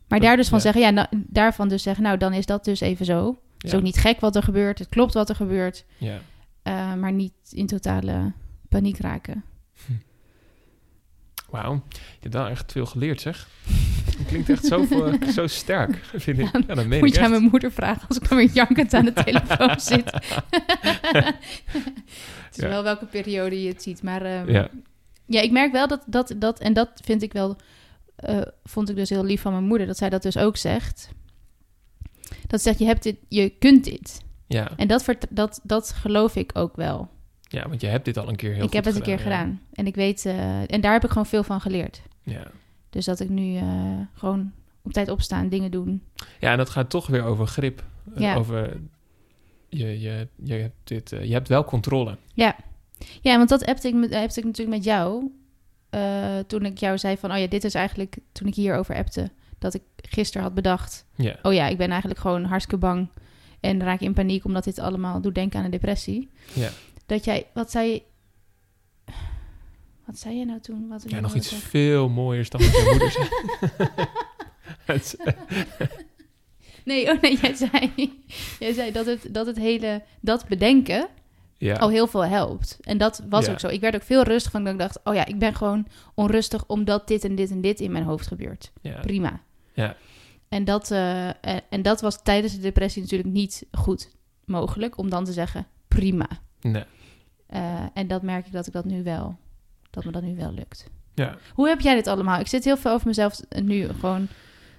[0.07, 0.63] maar daar dus van ja.
[0.63, 3.41] zeggen, ja, nou, daarvan dus zeggen, nou, dan is dat dus even zo.
[3.57, 3.77] Het is Ja.
[3.77, 6.19] ook niet gek wat er gebeurt, het klopt wat er gebeurt, Ja.
[6.63, 8.31] eh, maar niet in totale
[8.69, 9.43] paniek raken.
[11.49, 11.73] Wauw.
[11.89, 13.47] Je hebt wel echt veel geleerd, zeg.
[14.17, 16.49] Het klinkt echt zo, voor- zo sterk, vind ik.
[16.67, 18.93] Ja, dat meen Moet ik je aan mijn moeder vragen als ik dan weer jankend
[18.93, 20.11] aan de telefoon zit.
[21.01, 21.35] het
[22.55, 22.67] is Ja.
[22.67, 24.69] wel welke periode je het ziet, maar ehm, ja.
[25.25, 27.55] Ja, ik merk wel dat, dat, dat, en dat vind ik wel,
[28.15, 31.09] eh, vond ik dus heel lief van mijn moeder, dat zij dat dus ook zegt.
[32.47, 34.21] Dat ze zegt, je, hebt dit, je kunt dit.
[34.47, 34.71] ja.
[34.77, 37.09] En dat, dat, dat geloof ik ook wel.
[37.41, 39.23] ja, want je hebt dit al een keer heel ik heb het een keer ja.
[39.23, 39.61] gedaan.
[39.73, 42.01] En ik weet, eh, en daar heb ik gewoon veel van geleerd.
[42.21, 42.43] Ja.
[42.89, 46.03] Dus dat ik nu eh, gewoon op tijd opstaan, dingen doen.
[46.39, 47.83] ja, en dat gaat toch weer over grip.
[48.15, 48.35] Eh, Ja.
[48.35, 48.79] Over,
[49.69, 52.17] je, je, je, hebt dit, je hebt wel controle.
[52.33, 55.31] Ja, want dat appte ik, met, appte ik natuurlijk met jou.
[56.47, 58.17] toen ik jou zei van, oh ja, dit is eigenlijk...
[58.31, 61.05] Toen ik hierover appte, dat ik gisteren had bedacht...
[61.43, 63.09] Oh ja, ik ben eigenlijk gewoon hartstikke bang.
[63.59, 66.29] En raak in paniek, omdat dit allemaal doet denken aan een depressie.
[67.05, 68.01] Dat jij, wat zei je...
[70.05, 70.87] Wat zei je nou toen?
[70.87, 73.27] Wat ja nog iets veel mooiers dan wat je moeder zei.
[76.85, 77.91] Nee, oh nee, jij zei,
[78.59, 80.03] jij zei dat, het, dat het hele...
[80.21, 81.07] Dat bedenken
[81.57, 81.75] ja.
[81.75, 82.77] al heel veel helpt.
[82.81, 83.51] En dat was Ja.
[83.51, 83.67] ook zo.
[83.67, 84.99] Ik werd ook veel rustiger van dat ik dacht...
[85.03, 88.27] Oh ja, ik ben gewoon onrustig omdat dit en dit en dit in mijn hoofd
[88.27, 88.71] gebeurt.
[88.81, 88.99] ja.
[88.99, 89.41] prima.
[89.83, 89.95] Ja.
[90.49, 94.09] En dat, eh, en, en dat was tijdens de depressie natuurlijk niet goed
[94.45, 96.27] mogelijk om dan te zeggen prima.
[96.61, 96.83] Nee.
[97.47, 99.37] Eh, en dat merk ik dat ik dat nu wel,
[99.89, 100.89] dat me dat nu wel lukt.
[101.13, 101.37] Ja.
[101.53, 102.39] Hoe heb jij dit allemaal?
[102.39, 104.27] Ik zit heel veel over mezelf nu gewoon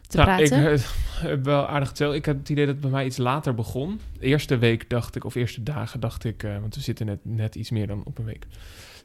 [0.06, 0.72] te Nou, ik praten.
[0.72, 0.80] eh,
[1.20, 2.14] heb wel aardig geteld.
[2.14, 4.00] Ik heb het idee dat het bij mij iets later begon.
[4.18, 7.18] De eerste week dacht ik, of eerste dagen dacht ik, eh, want we zitten net,
[7.22, 8.46] net iets meer dan op een week.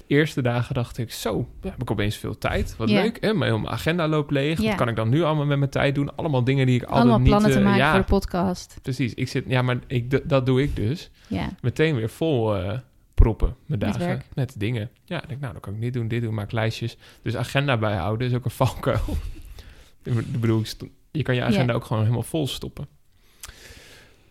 [0.07, 2.75] De eerste dagen dacht ik, zo, ja, heb ik opeens veel tijd.
[2.77, 3.01] Wat Ja.
[3.01, 3.17] leuk.
[3.21, 3.33] Hè?
[3.33, 4.61] Mijn hele agenda loopt leeg.
[4.61, 4.67] Ja.
[4.67, 6.15] Wat kan ik dan nu allemaal met mijn tijd doen?
[6.15, 7.27] Allemaal dingen die ik altijd allemaal niet...
[7.27, 8.77] plannen te eh, maken ja, voor de podcast.
[8.81, 9.13] precies.
[9.13, 11.09] Ik zit, ja, maar ik, dat doe ik dus.
[11.27, 12.77] Ja, Meteen weer vol eh,
[13.13, 14.21] proppen, mijn Met dagen.
[14.33, 14.89] Met dingen.
[15.05, 16.97] Ja, ik denk, nou, dan kan ik dit doen, dit doen, maak lijstjes.
[17.21, 19.17] Dus agenda bijhouden is ook een valkuil.
[20.03, 20.63] ik bedoel,
[21.11, 22.87] je kan je agenda ook gewoon helemaal vol stoppen.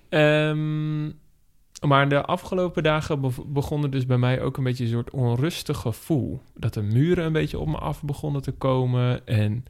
[0.08, 1.10] Ehm,
[1.82, 5.78] maar de afgelopen dagen begon er dus bij mij ook een beetje een soort onrustig
[5.78, 6.40] gevoel.
[6.54, 9.26] Dat de muren een beetje op me af begonnen te komen.
[9.26, 9.64] En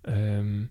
[0.00, 0.64] ehm,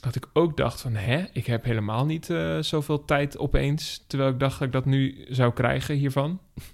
[0.00, 4.04] dat ik ook dacht van, hè, ik heb helemaal niet eh, zoveel tijd opeens.
[4.06, 6.40] Terwijl ik dacht dat ik dat nu zou krijgen hiervan.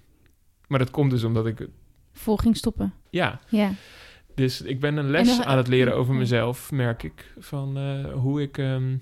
[0.68, 1.68] Maar dat komt dus omdat ik,
[2.12, 2.94] volging stoppen.
[3.10, 3.72] ja, Ja,
[4.34, 7.32] dus ik ben een les aan het leren over mezelf, merk ik.
[7.38, 8.96] Van eh, hoe, ik ehm,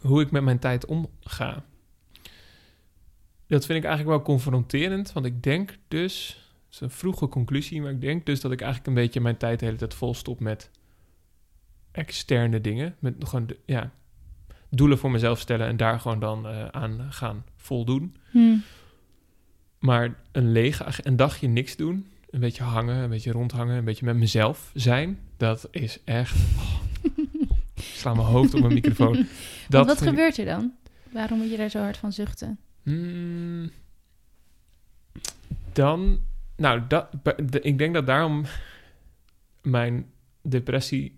[0.00, 1.64] hoe ik met mijn tijd omga.
[3.48, 6.42] Dat vind ik eigenlijk wel confronterend, want ik denk dus...
[6.64, 9.36] Het is een vroege conclusie, maar ik denk dus dat ik eigenlijk een beetje mijn
[9.36, 10.70] tijd de hele tijd volstop met
[11.92, 12.96] externe dingen.
[12.98, 13.90] Met gewoon, de- ja,
[14.70, 18.16] doelen voor mezelf stellen en daar gewoon dan eh, aan gaan voldoen.
[18.30, 18.56] Hm.
[19.78, 24.04] Maar een lege, een dagje niks doen, een beetje hangen, een beetje rondhangen, een beetje
[24.04, 26.36] met mezelf zijn, dat is echt.
[26.56, 26.74] oh,
[27.76, 29.26] ik sla mijn hoofd op mijn microfoon.
[29.68, 30.72] Dat wat gebeurt er dan?
[31.12, 32.58] Waarom moet je daar zo hard van zuchten?
[32.92, 33.70] Hmm,
[35.72, 36.20] dan,
[36.56, 37.08] nou, dat,
[37.50, 38.44] de- ik denk dat daarom
[39.62, 40.06] mijn
[40.42, 41.16] depressie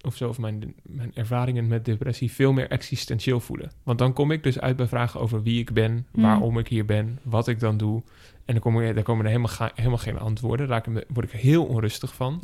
[0.00, 3.72] of zo, of mijn, mijn ervaringen met depressie veel meer existentieel voelen.
[3.82, 6.22] Want dan kom ik dus uit bij vragen over wie ik ben, Hmm.
[6.22, 8.02] waarom ik hier ben, wat ik dan doe.
[8.44, 10.68] En dan, kom ik, dan komen er helemaal, ga- helemaal geen antwoorden.
[10.68, 12.38] Daar raak ik word ik heel onrustig van.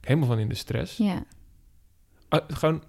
[0.00, 0.96] Helemaal van in de stress.
[2.28, 2.82] Ah, gewoon,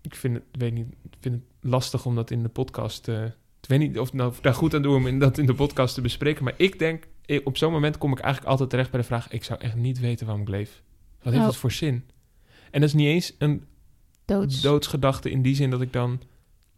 [0.00, 3.08] ik vind het, weet niet, vind het lastig om dat in de podcast...
[3.08, 3.24] eh,
[3.64, 5.54] ik weet niet of ik nou daar goed aan doe om in, dat in de
[5.54, 6.44] podcast te bespreken.
[6.44, 7.04] Maar ik denk,
[7.44, 9.30] op zo'n moment kom ik eigenlijk altijd terecht bij de vraag...
[9.30, 10.82] ik zou echt niet weten waarom ik leef.
[11.22, 11.50] Wat heeft Oh.
[11.50, 12.04] het voor zin?
[12.70, 13.64] En dat is niet eens een
[14.24, 14.60] Doods.
[14.60, 16.20] doodsgedachte in die zin dat ik dan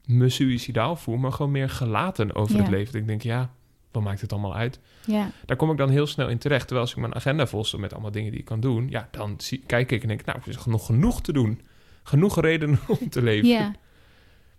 [0.05, 1.16] me suïcidaal voel...
[1.16, 2.61] maar gewoon meer gelaten over Ja.
[2.62, 2.92] het leven.
[2.92, 3.51] Dat ik denk, ja,
[3.92, 4.81] wat maakt het allemaal uit?
[5.07, 6.61] Ja, Daar kom ik dan heel snel in terecht.
[6.66, 8.87] Terwijl als ik mijn agenda volstel met allemaal dingen die ik kan doen...
[8.90, 11.61] ja, dan zie, kijk ik en denk, nou, er is nog genoeg te doen.
[12.03, 13.49] Genoeg redenen om te leven.
[13.49, 13.72] ja.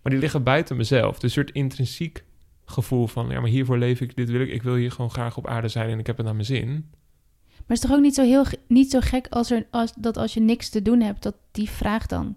[0.08, 1.14] Maar die liggen buiten mezelf.
[1.14, 2.24] Dus een soort intrinsiek
[2.64, 3.28] gevoel van...
[3.28, 4.48] ja, maar hiervoor leef ik, dit wil ik.
[4.48, 6.68] Ik wil hier gewoon graag op aarde zijn en ik heb het naar mijn zin.
[6.68, 10.16] Maar het is toch ook niet zo, heel, niet zo gek als er, als, dat
[10.16, 12.36] als je niks te doen hebt, dat die vraag dan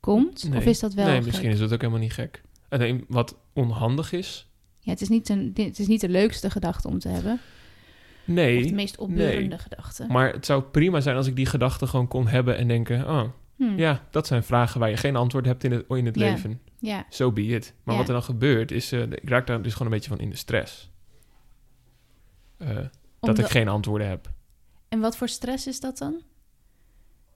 [0.00, 0.48] komt?
[0.48, 0.58] Nee.
[0.58, 1.24] Of is dat wel nee, gek?
[1.24, 2.42] misschien is dat ook helemaal niet gek.
[2.68, 4.50] Alleen wat onhandig is...
[4.78, 7.32] Ja, het is, niet een, het is niet de leukste gedachte om te hebben.
[7.32, 7.40] Of
[8.24, 9.58] de Nee, meest opbeurende nee.
[9.58, 10.06] gedachte.
[10.08, 12.56] maar het zou prima zijn als ik die gedachten gewoon kon hebben...
[12.56, 13.28] en denken, oh,
[13.62, 16.60] Hm, ja, dat zijn vragen waar je geen antwoord hebt in het, in het leven.
[16.78, 17.06] ja.
[17.08, 17.74] So be it.
[17.82, 18.92] Maar wat er dan gebeurt is...
[18.92, 20.90] eh, ik raak daar dus gewoon een beetje van in de stress.
[22.56, 22.78] Eh,
[23.20, 24.30] dat ik geen antwoorden heb.
[24.88, 26.22] En wat voor stress is dat dan?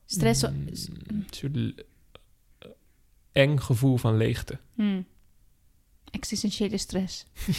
[0.07, 0.43] Stress...
[0.43, 0.67] Mm,
[1.07, 2.69] een soort eh,
[3.33, 4.59] eng gevoel van leegte.
[4.75, 5.03] Hm.
[6.11, 7.27] Existentiële stress.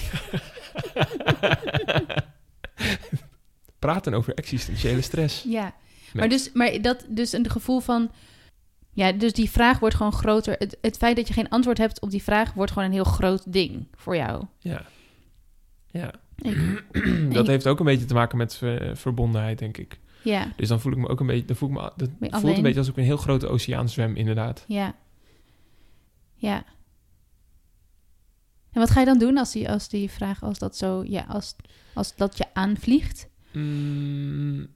[3.79, 5.43] Praten over existentiële stress.
[5.43, 5.75] Ja,
[6.13, 8.11] maar, dus, maar dat dus een gevoel van...
[8.97, 10.55] Ja, dus die vraag wordt gewoon groter.
[10.57, 12.53] Het, het feit dat je geen antwoord hebt op die vraag...
[12.53, 14.45] wordt gewoon een heel groot ding voor jou.
[14.59, 14.85] Ja.
[15.87, 16.13] Ja.
[16.35, 16.83] Ik-
[17.33, 19.99] dat ik- heeft ook een beetje te maken met eh, verbondenheid, denk ik.
[20.21, 21.45] ja, Dus dan voel ik me ook een beetje...
[21.45, 22.55] Dan voel ik me, dat voelt alleen?
[22.55, 24.63] een beetje als ik een heel grote oceaan zwem, inderdaad.
[24.67, 24.95] ja.
[26.35, 26.63] Ja.
[28.71, 30.43] En wat ga je dan doen als die, als die vraag...
[30.43, 31.03] als dat zo...
[31.07, 31.55] Ja, als,
[31.93, 33.27] als dat je aanvliegt?
[33.53, 34.67] Mm,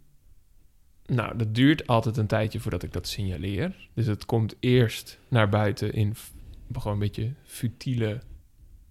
[1.16, 3.76] nou, dat duurt altijd een tijdje voordat ik dat signaleer.
[3.94, 6.16] Dus het komt eerst naar buiten in
[6.74, 8.20] gewoon een beetje futiele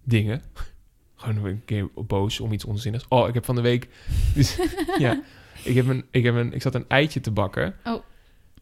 [0.03, 0.41] dingen.
[1.15, 3.05] Gewoon een keer boos om iets onzinnigs.
[3.07, 3.87] Oh, ik heb van de week...
[4.35, 4.57] Dus,
[4.97, 5.21] ja,
[5.63, 7.75] ik, heb een, ik, heb een, ik zat een eitje te bakken.
[7.83, 8.03] Oh.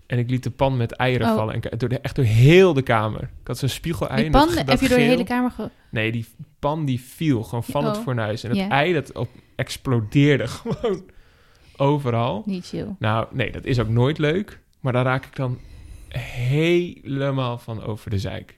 [0.06, 1.36] En ik liet de pan met eieren Oh.
[1.36, 1.62] vallen.
[1.62, 3.22] En door de, echt door heel de kamer.
[3.22, 4.22] Ik had zo'n spiegelei.
[4.22, 5.52] Die dat- pan dat heb je door de hele kamer...
[5.52, 5.70] Ge...
[5.90, 6.26] Nee, die
[6.60, 8.04] pan die viel gewoon van het Oh.
[8.04, 8.44] fornuis.
[8.44, 11.04] En het ei dat op, explodeerde gewoon
[11.80, 12.44] overal.
[12.46, 12.96] Niet chill.
[13.00, 14.60] Nou, nee, dat is ook nooit leuk.
[14.80, 15.60] Maar daar raak ik dan
[16.10, 18.58] helemaal van over de zeik.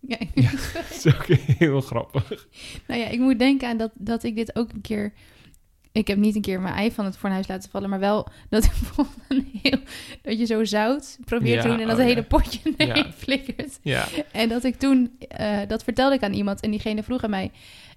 [0.00, 0.16] Ja.
[0.34, 0.50] Ja.
[0.50, 2.48] Dat is ook heel grappig.
[2.86, 5.12] Nou ja, ik moet denken aan dat, dat ik dit ook een keer...
[5.92, 8.64] Ik heb niet een keer mijn ei van het fornuis laten vallen, maar wel dat
[8.64, 9.78] ik bijvoorbeeld een heel...
[10.22, 12.60] Dat je zo zout probeert Ja, te doen en dat oh het hele potje
[12.94, 13.12] Ja.
[13.16, 13.78] flikkert.
[13.82, 15.16] Ja, En dat ik toen...
[15.28, 17.50] eh, dat vertelde ik aan iemand en diegene vroeg aan mij...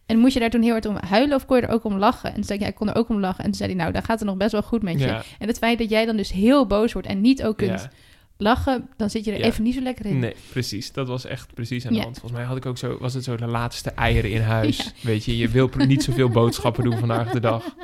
[0.05, 1.97] En moest je daar toen heel hard om huilen of kon je er ook om
[1.97, 2.29] lachen?
[2.29, 3.37] En toen zei ik, ja, ik kon er ook om lachen.
[3.43, 5.05] En toen zei hij, nou, dan gaat het nog best wel goed met je.
[5.05, 7.79] ja, En het feit dat jij dan dus heel boos wordt en niet ook kunt
[7.81, 7.89] ja.
[8.37, 8.89] lachen...
[8.97, 9.45] dan zit je er Ja.
[9.45, 10.19] even niet zo lekker in.
[10.19, 10.91] Nee, precies.
[10.91, 12.19] Dat was echt precies aan de hand.
[12.19, 14.93] Volgens mij had ik ook zo, was het zo de laatste eieren in huis.
[15.01, 17.63] Weet je, je wil niet zoveel boodschappen doen vandaag de dag.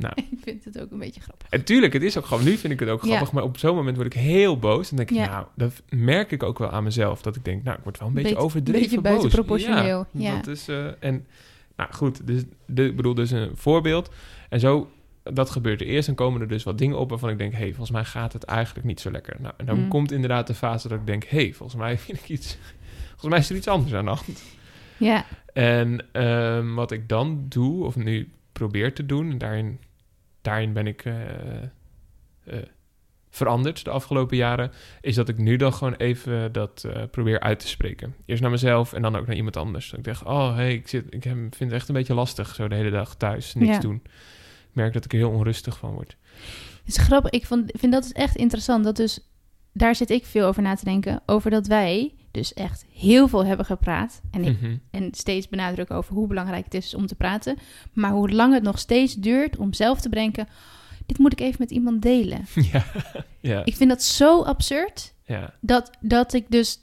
[0.00, 1.46] Nou, Ik vind het ook een beetje grappig.
[1.50, 3.08] En tuurlijk, het is ook gewoon, nu vind ik het ook Ja.
[3.10, 4.90] grappig, maar op zo'n moment word ik heel boos.
[4.90, 5.26] En denk ik, Ja.
[5.26, 7.22] nou, dat merk ik ook wel aan mezelf.
[7.22, 9.10] Dat ik denk, nou, ik word wel een beetje Beetje- overdreven beetje boos.
[9.12, 10.36] buitenproportioneel, ja.
[10.36, 11.26] Dat is, eh, en,
[11.76, 14.10] nou goed, dus, de, ik bedoel, dus een voorbeeld.
[14.48, 14.90] En zo,
[15.22, 16.08] dat gebeurt er eerst.
[16.08, 18.32] En komen er dus wat dingen op waarvan ik denk, hé, hey, volgens mij gaat
[18.32, 19.36] het eigenlijk niet zo lekker.
[19.40, 19.88] Nou, en dan Mm.
[19.88, 22.58] komt inderdaad de fase dat ik denk, hé, hey, volgens mij vind ik iets,
[23.08, 24.42] volgens mij is er iets anders aan de hand.
[24.96, 29.78] Ja, En ehm, wat ik dan doe, of nu probeer te doen, en daarin,
[30.42, 31.62] daarin ben ik eh,
[32.44, 32.58] eh,
[33.30, 37.58] veranderd de afgelopen jaren, is dat ik nu dan gewoon even dat eh, probeer uit
[37.60, 38.14] te spreken.
[38.26, 39.90] Eerst naar mezelf en dan ook naar iemand anders.
[39.90, 42.68] Dat ik denk, oh hey, ik, zit, ik vind het echt een beetje lastig zo
[42.68, 43.80] de hele dag thuis, niks Ja.
[43.80, 44.02] doen.
[44.70, 46.16] Ik merk dat ik er heel onrustig van word.
[46.84, 47.30] Het is grappig.
[47.30, 48.84] Ik vond, vind dat is echt interessant.
[48.84, 49.30] Dat dus,
[49.72, 51.22] daar zit ik veel over na te denken.
[51.26, 54.20] Over dat wij dus echt heel veel hebben gepraat.
[54.30, 54.76] En, ik, Mhm.
[54.90, 57.56] en steeds benadrukken over hoe belangrijk het is om te praten.
[57.92, 60.48] Maar hoe lang het nog steeds duurt om zelf te bedenken...
[61.06, 62.44] dit moet ik even met iemand delen.
[62.72, 62.84] ja,
[63.40, 65.14] ja, Ik vind dat zo absurd.
[65.24, 66.78] ja, Dat, dat ik dus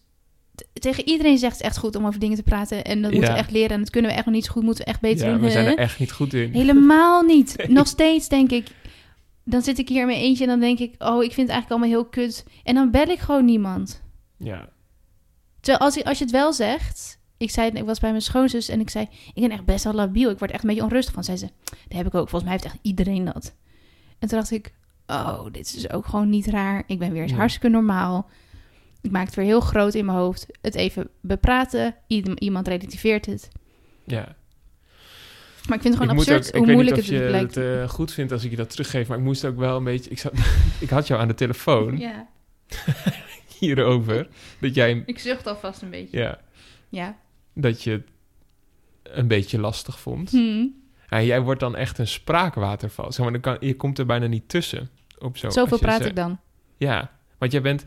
[0.74, 1.52] tegen iedereen zeg...
[1.52, 2.84] het echt goed om over dingen te praten.
[2.84, 3.36] En dat moeten Ja.
[3.36, 3.70] we echt leren.
[3.72, 4.64] En dat kunnen we echt nog niet zo goed.
[4.64, 5.42] Moeten we echt beter ja, doen.
[5.42, 6.52] we zijn er echt niet goed in.
[6.54, 7.66] Helemaal niet.
[7.68, 8.68] Nog steeds denk ik.
[9.44, 11.58] Dan zit ik hier in mijn eentje en dan denk ik, oh, ik vind het
[11.58, 12.46] eigenlijk allemaal heel kut.
[12.64, 14.02] En dan bel ik gewoon niemand.
[14.38, 14.70] Ja,
[15.68, 18.70] Terwijl als, je- als je het wel zegt, ik zei, ik was bij mijn schoonzus
[18.70, 20.30] en ik zei, ik ben echt best wel labiel.
[20.30, 21.24] Ik word echt een beetje onrustig van.
[21.24, 22.30] Zei ze, dat heb ik ook.
[22.30, 23.54] Volgens mij heeft echt iedereen dat.
[24.20, 24.74] En toen dacht ik,
[25.08, 26.84] oh, dit is dus ook gewoon niet raar.
[26.88, 28.30] Ik ben weer eens hartstikke normaal.
[29.02, 30.46] Ik maak het weer heel groot in mijn hoofd.
[30.62, 31.96] Het even bepraten.
[32.08, 33.48] Iem- Iemand relativeert het.
[34.06, 34.36] Ja.
[35.68, 37.58] Maar ik vind het gewoon ik absurd ook, hoe ik weet moeilijk niet het of
[37.58, 39.78] je het eh, goed vindt als ik je dat teruggeef, maar ik moest ook wel
[39.78, 40.10] een beetje...
[40.10, 40.34] Ik, zat,
[40.80, 42.28] ik had jou aan de telefoon Ja,
[43.60, 44.28] hierover,
[44.60, 45.04] dat jij...
[45.06, 46.18] ik zucht alvast een beetje.
[46.18, 46.40] Ja,
[46.90, 47.18] Ja.
[47.54, 48.04] dat je het
[49.04, 50.30] een beetje lastig vond.
[50.32, 50.66] Hm.
[51.10, 53.12] Ja, jij wordt dan echt een spraakwaterval.
[53.12, 54.90] Zeg maar, dan kan, je komt er bijna niet tussen.
[55.20, 56.40] Op zo, Zoveel praat zegt- ik dan.
[56.78, 57.86] Ja, want jij bent...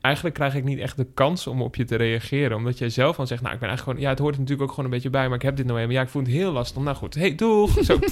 [0.00, 2.56] Eigenlijk krijg ik niet echt de kans om op je te reageren.
[2.56, 3.42] Omdat jij zelf dan zegt...
[3.42, 4.08] Nou, ik ben eigenlijk gewoon...
[4.10, 5.26] Ja, het hoort natuurlijk ook gewoon een beetje bij.
[5.28, 5.98] Maar ik heb dit nou helemaal...
[6.00, 6.82] Ja, ik voel het heel lastig.
[6.82, 7.84] Nou goed, hey, doeg!
[7.84, 7.98] Zo.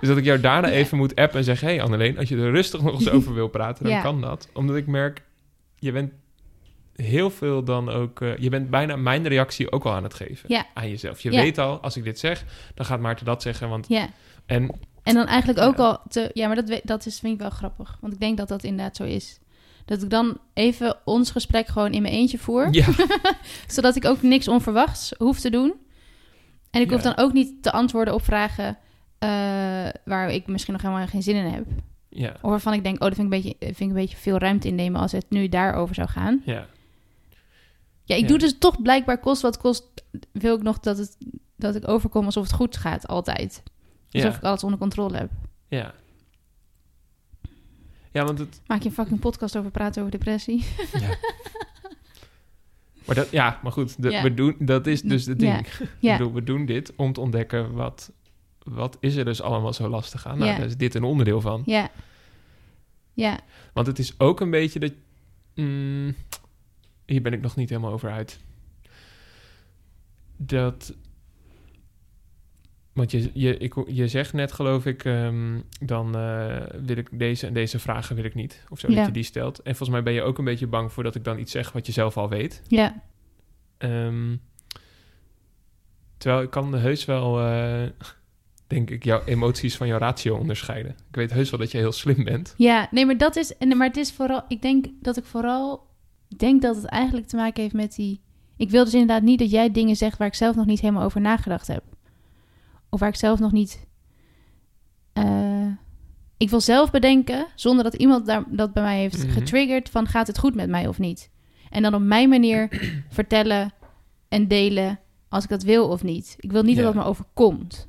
[0.00, 0.74] dus dat ik jou daarna Ja.
[0.74, 1.60] even moet appen en zeg...
[1.60, 3.84] Hey Anneleen, als je er rustig nog eens over wil praten...
[3.84, 4.00] dan Ja.
[4.02, 4.48] kan dat.
[4.54, 5.22] Omdat ik merk...
[5.78, 6.12] Je bent
[6.96, 8.20] heel veel dan ook...
[8.20, 10.44] eh, je bent bijna mijn reactie ook al aan het geven.
[10.48, 10.66] Ja.
[10.74, 11.20] Aan jezelf.
[11.20, 12.44] Je weet al, als ik dit zeg...
[12.74, 13.68] dan gaat Maarten dat zeggen.
[13.68, 13.86] Want...
[14.46, 14.70] En
[15.02, 16.30] En dan eigenlijk ook al te...
[16.34, 17.98] Ja, maar dat, dat is, vind ik wel grappig.
[18.00, 19.38] Want ik denk dat dat inderdaad zo is.
[19.84, 22.68] Dat ik dan even ons gesprek gewoon in mijn eentje voer.
[22.70, 22.86] ja,
[23.66, 25.74] Zodat ik ook niks onverwachts hoef te doen.
[26.70, 28.78] En ik hoef dan ook niet te antwoorden op vragen...
[29.20, 29.28] eh,
[30.04, 31.64] waar ik misschien nog helemaal geen zin in heb.
[32.08, 34.16] ja, Of waarvan ik denk, oh, dat vind ik, een beetje, vind ik een beetje
[34.16, 35.00] veel ruimte innemen...
[35.00, 36.42] als het nu daarover zou gaan.
[36.44, 36.66] ja.
[38.04, 38.28] Ja, ik Ja.
[38.28, 39.84] doe dus toch blijkbaar kost wat kost...
[40.32, 41.16] wil ik nog dat, het,
[41.56, 43.62] dat ik overkom alsof het goed gaat, altijd.
[44.10, 44.36] Alsof Ja.
[44.36, 45.30] ik alles onder controle heb.
[45.68, 45.94] Ja.
[48.12, 48.60] Ja, want het...
[48.66, 50.64] Maak je een fucking podcast over praten over depressie?
[50.92, 51.08] Ja.
[53.06, 54.22] maar dat, ja, maar goed, de, Ja.
[54.22, 55.52] we doen, dat is dus het ding.
[55.52, 55.58] Ja.
[55.84, 58.12] Ik Ja, bedoel, we doen dit om te ontdekken wat,
[58.74, 60.38] wat is er dus allemaal zo lastig aan.
[60.38, 60.56] Nou, Ja.
[60.56, 61.62] daar is dit een onderdeel van.
[61.66, 61.90] ja.
[63.14, 63.40] Ja,
[63.72, 64.92] Want het is ook een beetje dat...
[65.54, 66.14] mm,
[67.06, 68.40] hier ben ik nog niet helemaal over uit.
[70.36, 70.94] Dat...
[72.92, 77.46] Want je, je, ik, je zegt net, geloof ik, ehm, dan eh, wil ik deze
[77.46, 78.64] en deze vragen wil ik niet.
[78.68, 78.96] Of zo, Ja.
[78.96, 79.58] dat je die stelt.
[79.58, 81.72] En volgens mij ben je ook een beetje bang voor dat ik dan iets zeg
[81.72, 82.62] wat je zelf al weet.
[82.68, 83.02] ja.
[83.78, 84.36] Ehm,
[86.16, 87.82] terwijl ik kan heus wel, eh,
[88.70, 90.90] denk ik, jouw emoties van jouw ratio onderscheiden.
[90.92, 92.54] Ik weet heus wel dat je heel slim bent.
[92.56, 93.56] Ja, nee, maar dat is...
[93.56, 94.42] en- Maar het is vooral...
[94.48, 95.88] Ik denk dat ik vooral...
[96.36, 98.20] Denk dat het eigenlijk te maken heeft met die...
[98.56, 101.02] Ik wil dus inderdaad niet dat jij dingen zegt waar ik zelf nog niet helemaal
[101.04, 101.82] over nagedacht heb.
[102.88, 103.86] Of waar ik zelf nog niet...
[105.12, 105.66] eh,
[106.36, 109.32] ik wil zelf bedenken, zonder dat iemand daar, dat bij mij heeft Mhm.
[109.32, 109.88] getriggerd...
[109.90, 111.30] van gaat het goed met mij of niet?
[111.70, 112.68] En dan op mijn manier
[113.08, 113.72] vertellen
[114.28, 116.34] en delen als ik dat wil of niet.
[116.38, 116.82] Ik wil niet Ja.
[116.82, 117.88] dat dat me overkomt.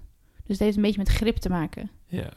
[0.52, 1.90] Dus het heeft een beetje met grip te maken.
[2.06, 2.30] Ja.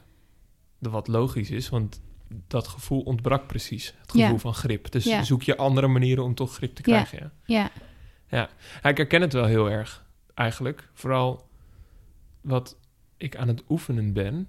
[0.79, 2.01] De wat logisch is, want
[2.47, 3.87] dat gevoel ontbrak precies.
[4.01, 4.39] Het gevoel Ja.
[4.39, 4.91] van grip.
[4.91, 5.23] Dus Ja.
[5.23, 7.03] zoek je andere manieren om toch grip te Ja.
[7.03, 7.33] krijgen.
[7.45, 7.71] Ja.
[8.29, 8.51] Ja,
[8.83, 10.89] Ja, ik herken het wel heel erg, eigenlijk.
[10.93, 11.49] Vooral
[12.41, 12.77] wat
[13.17, 14.49] ik aan het oefenen ben.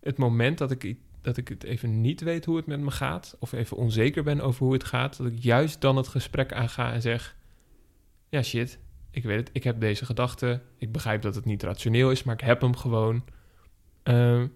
[0.00, 3.36] Het moment dat ik, dat ik het even niet weet hoe het met me gaat...
[3.38, 5.16] of even onzeker ben over hoe het gaat...
[5.16, 7.36] dat ik juist dan het gesprek aanga en zeg...
[8.28, 8.78] ja, shit,
[9.12, 10.60] ik weet het, ik heb deze gedachte.
[10.78, 13.24] Ik begrijp dat het niet rationeel is, maar ik heb hem gewoon.
[14.02, 14.46] Ehm,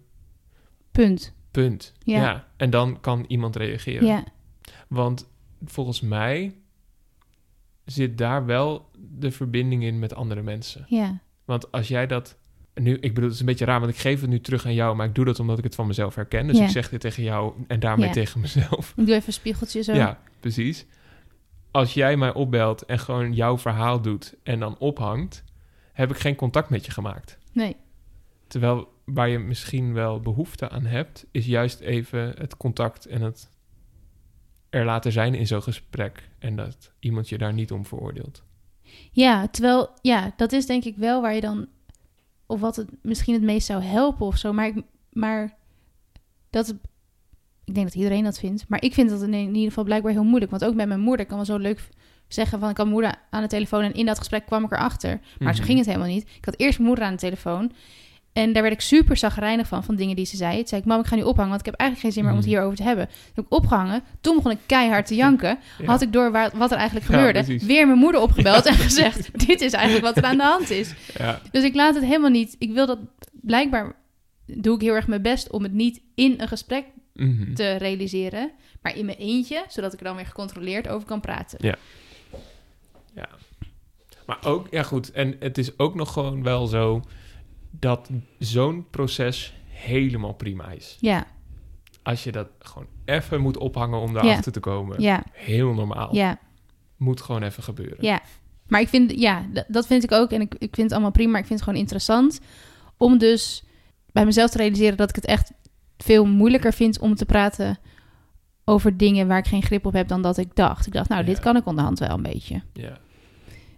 [0.92, 1.35] punt.
[1.51, 1.92] punt.
[1.99, 2.21] Ja.
[2.21, 2.47] Ja.
[2.57, 4.07] En dan kan iemand reageren.
[4.07, 4.25] Ja,
[4.88, 5.29] Want
[5.64, 6.55] volgens mij
[7.85, 10.85] zit daar wel de verbinding in met andere mensen.
[10.88, 12.37] ja, Want als jij dat.
[12.75, 14.75] Nu, ik bedoel, het is een beetje raar, want ik geef het nu terug aan
[14.75, 16.47] jou, maar ik doe dat omdat ik het van mezelf herken.
[16.47, 16.64] Dus Ja.
[16.64, 18.92] ik zeg dit tegen jou en daarmee tegen mezelf.
[18.97, 19.92] ik doe even een spiegeltje zo.
[19.95, 20.87] Ja, precies.
[21.77, 25.45] Als jij mij opbelt en gewoon jouw verhaal doet en dan ophangt,
[25.93, 27.39] heb ik geen contact met je gemaakt.
[27.53, 27.77] Nee,
[28.47, 33.51] Terwijl waar je misschien wel behoefte aan hebt, is juist even het contact en het
[34.71, 36.29] er laten zijn in zo'n gesprek.
[36.39, 38.43] En dat iemand je daar niet om veroordeelt.
[39.12, 41.69] ja, terwijl, ja, dat is denk ik wel waar je dan,
[42.47, 44.53] of wat het misschien het meest zou helpen of zo.
[44.53, 45.57] Maar, ik, maar
[46.51, 46.75] dat,
[47.66, 48.64] ik denk dat iedereen dat vindt.
[48.68, 50.50] Maar ik vind dat in ieder geval blijkbaar heel moeilijk.
[50.50, 51.88] Want ook met mijn moeder kan wel zo leuk
[52.29, 55.20] zeggen van, ik had moeder aan de telefoon en in dat gesprek kwam ik erachter.
[55.38, 55.66] Maar zo Mhm.
[55.66, 56.22] ging het helemaal niet.
[56.37, 57.72] Ik had eerst mijn moeder aan de telefoon.
[58.33, 60.57] En daar werd ik super zagrijnig van, van dingen die ze zei.
[60.57, 62.32] Toen zei ik, mam, ik ga nu ophangen, want ik heb eigenlijk geen zin meer
[62.32, 62.55] om het Mhm.
[62.57, 63.07] hierover te hebben.
[63.07, 64.03] Toen heb ik opgehangen.
[64.20, 65.59] Toen begon ik keihard te janken.
[65.78, 65.84] Ja.
[65.84, 67.59] Had ik door waar, wat er eigenlijk gebeurde.
[67.66, 70.95] Weer mijn moeder opgebeld en gezegd, dit is eigenlijk wat er aan de hand is.
[71.18, 72.57] Ja, Dus ik laat het helemaal niet.
[72.59, 72.99] Ik wil dat,
[73.32, 73.97] blijkbaar
[74.47, 76.84] doe ik heel erg mijn best om het niet in een gesprek
[77.17, 77.55] mhm.
[77.55, 78.53] te realiseren.
[78.83, 81.77] Maar in mijn eentje, zodat ik er dan weer gecontroleerd over kan praten.
[84.27, 87.03] Maar ook, ja goed, en het is ook nog gewoon wel zo
[87.71, 90.97] dat zo'n proces helemaal prima is.
[91.01, 91.27] Ja,
[92.03, 95.01] Als je dat gewoon even moet ophangen om daarachter te komen.
[95.01, 96.14] ja, Heel normaal.
[96.14, 96.39] ja.
[96.97, 97.97] Moet gewoon even gebeuren.
[98.01, 98.21] Ja,
[98.67, 100.31] maar ik vind, ja, dat vind ik ook.
[100.31, 102.41] En ik, ik vind het allemaal prima, maar ik vind het gewoon interessant
[102.97, 103.64] om dus
[104.12, 105.53] bij mezelf te realiseren dat ik het echt
[105.99, 107.78] veel moeilijker vind om te praten
[108.64, 110.86] over dingen waar ik geen grip op heb dan dat ik dacht.
[110.86, 112.62] Ik dacht, nou, dit kan ik onderhand wel een beetje.
[112.72, 112.88] Ja.
[112.88, 112.99] En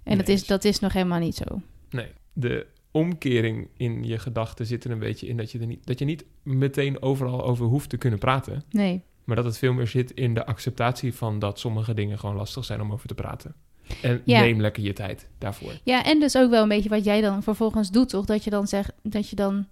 [0.05, 1.45] Nee, dat, is, dat is nog helemaal niet zo.
[1.91, 5.87] Nee, de omkering in je gedachten zit er een beetje in dat je, er niet,
[5.87, 8.65] dat je niet meteen overal over hoeft te kunnen praten.
[8.71, 9.03] Nee.
[9.25, 12.65] Maar dat het veel meer zit in de acceptatie van dat sommige dingen gewoon lastig
[12.65, 13.55] zijn om over te praten.
[14.03, 14.41] En Ja.
[14.41, 15.73] neem lekker je tijd daarvoor.
[15.85, 18.25] Ja, en dus ook wel een beetje wat jij dan vervolgens doet, toch?
[18.25, 19.67] Dat je dan zegt, dat je dan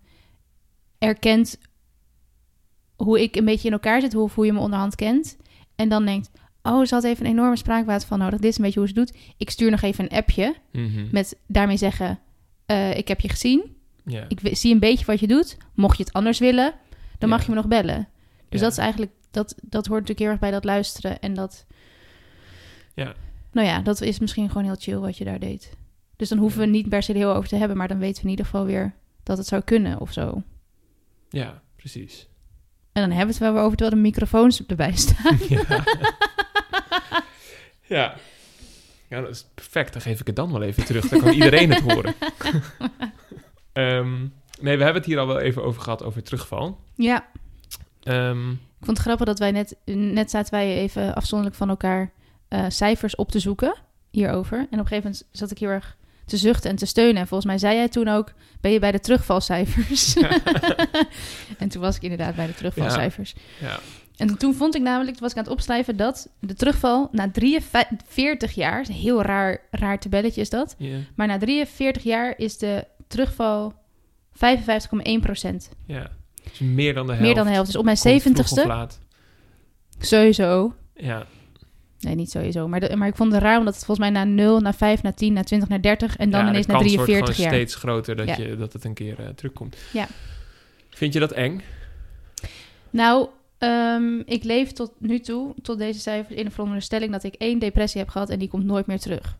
[0.98, 1.58] erkent
[2.96, 5.36] hoe ik een beetje in elkaar zit, hoe, hoe je me onderhand kent.
[5.76, 6.30] En dan denkt,
[6.62, 8.40] oh, ze had even een enorme spraakwater van nodig.
[8.40, 9.16] Dit is een beetje hoe ze doet.
[9.36, 11.06] Ik stuur nog even een appje Mhm.
[11.10, 12.18] met daarmee zeggen,
[12.66, 13.76] eh, ik heb je gezien.
[14.28, 15.56] Ik zie een beetje wat je doet.
[15.74, 16.74] Mocht je het anders willen,
[17.18, 18.08] dan mag je me nog bellen.
[18.48, 21.20] Dus dat is eigenlijk, dat, dat hoort natuurlijk heel erg bij dat luisteren.
[21.20, 21.66] En dat,
[22.94, 23.14] Ja.
[23.52, 25.76] nou ja, dat is misschien gewoon heel chill wat je daar deed.
[26.16, 28.22] Dus dan hoeven we niet per se heel over te hebben, maar dan weten we
[28.24, 30.42] in ieder geval weer dat het zou kunnen of zo.
[31.30, 32.28] ja, precies.
[32.96, 35.38] En dan hebben we het wel weer over terwijl de microfoons erbij staan.
[35.48, 35.84] ja.
[37.82, 38.14] ja.
[39.08, 39.92] Ja, dat is perfect.
[39.92, 41.08] Dan geef ik het dan wel even terug.
[41.08, 42.14] Dan kan iedereen het horen.
[43.72, 44.12] Ehm,
[44.60, 46.80] nee, we hebben het hier al wel even over gehad, over terugval.
[46.94, 47.26] ja,
[48.02, 52.12] Ehm, ik vond het grappig dat wij net, net zaten wij even afzonderlijk van elkaar
[52.48, 53.74] eh, cijfers op te zoeken
[54.10, 54.58] hierover.
[54.58, 55.96] En op een gegeven moment zat ik heel erg
[56.26, 57.16] te zuchten en te steunen.
[57.16, 60.16] En volgens mij zei jij toen ook, ben je bij de terugvalcijfers?
[61.58, 63.34] en toen was ik inderdaad bij de terugvalcijfers.
[63.60, 63.78] ja.
[64.16, 67.30] En toen vond ik namelijk, toen was ik aan het opschrijven, dat de terugval na
[67.30, 70.76] 43 jaar, heel raar, raar tabelletje is dat,
[71.14, 73.72] maar na 43 jaar is de terugval
[74.32, 74.40] 55,1
[75.20, 75.70] procent.
[75.86, 76.10] ja.
[76.50, 77.26] Dus meer dan de helft.
[77.26, 77.66] Meer dan de helft.
[77.66, 78.98] Dus op mijn Komt vroeg of 70ste, laat.
[79.98, 80.74] sowieso.
[80.94, 81.26] Ja,
[82.06, 82.68] Nee, niet sowieso.
[82.68, 85.02] Maar, de, maar ik vond het raar, omdat het volgens mij na 0, na 5,
[85.02, 87.36] na 10, na 20, na 30 en dan ja, ineens de na kans wordt 43
[87.36, 87.60] gewoon jaar.
[87.60, 88.36] steeds groter dat, Ja.
[88.36, 89.76] je, dat het een keer eh, terugkomt.
[89.92, 90.06] Ja.
[90.90, 91.60] Vind je dat eng?
[92.90, 93.28] Nou,
[93.58, 97.58] ehm, ik leef tot nu toe, tot deze cijfers, in de veronderstelling dat ik één
[97.58, 99.36] depressie heb gehad en die komt nooit meer terug.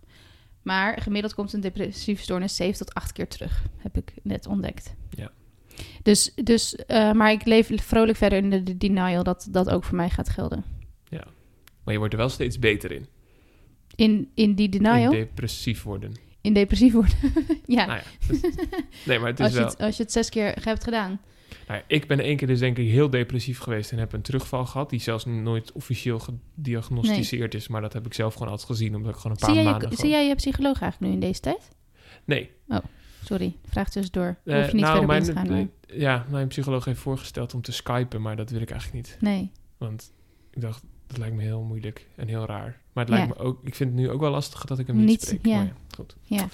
[0.63, 4.95] Maar gemiddeld komt een depressieve stoornis 7 tot 8 keer terug, heb ik net ontdekt.
[5.11, 5.31] Ja.
[6.03, 9.85] Dus, dus eh, maar ik leef vrolijk verder in de, de denial dat dat ook
[9.85, 10.65] voor mij gaat gelden.
[11.87, 13.07] Maar je wordt er wel steeds beter in.
[13.95, 16.13] In, in die In denial, in, depressief worden.
[16.43, 17.17] depressief worden.
[17.67, 18.27] ja, Nou ja.
[18.29, 18.41] dus-
[19.05, 19.69] nee, maar het is als je, wel...
[19.69, 21.21] het, als je het zes keer hebt gedaan.
[21.67, 24.23] Nou ja, ik ben één keer dus denk ik heel depressief geweest en heb een
[24.23, 24.91] terugval gehad.
[24.91, 27.69] Die zelfs nooit officieel gediagnosticeerd is.
[27.69, 28.95] Maar dat heb ik zelf gewoon altijd gezien.
[28.95, 29.91] Omdat ik gewoon een paar maanden...
[29.91, 31.69] je, zie jij je psycholoog eigenlijk nu in deze tijd?
[32.25, 32.51] Nee.
[33.25, 34.39] Sorry, vraag tussendoor.
[34.45, 35.55] Eh, Hoef je niet nou, verder mijn, in te
[35.89, 36.01] gaan.
[36.01, 38.23] Ja, mijn psycholoog heeft voorgesteld om te skypen.
[38.23, 39.17] Maar dat wil ik eigenlijk niet.
[39.21, 39.51] Nee.
[39.79, 40.13] Want
[40.51, 42.81] ik dacht, dat lijkt me heel moeilijk en heel raar.
[42.93, 43.35] Maar het lijkt Ja.
[43.39, 43.59] me ook...
[43.65, 45.47] Ik vind het nu ook wel lastig dat ik hem niet, Niet, spreek.
[45.47, 45.57] ja.
[45.57, 46.17] Maar ja, goed.
[46.23, 46.49] Ja.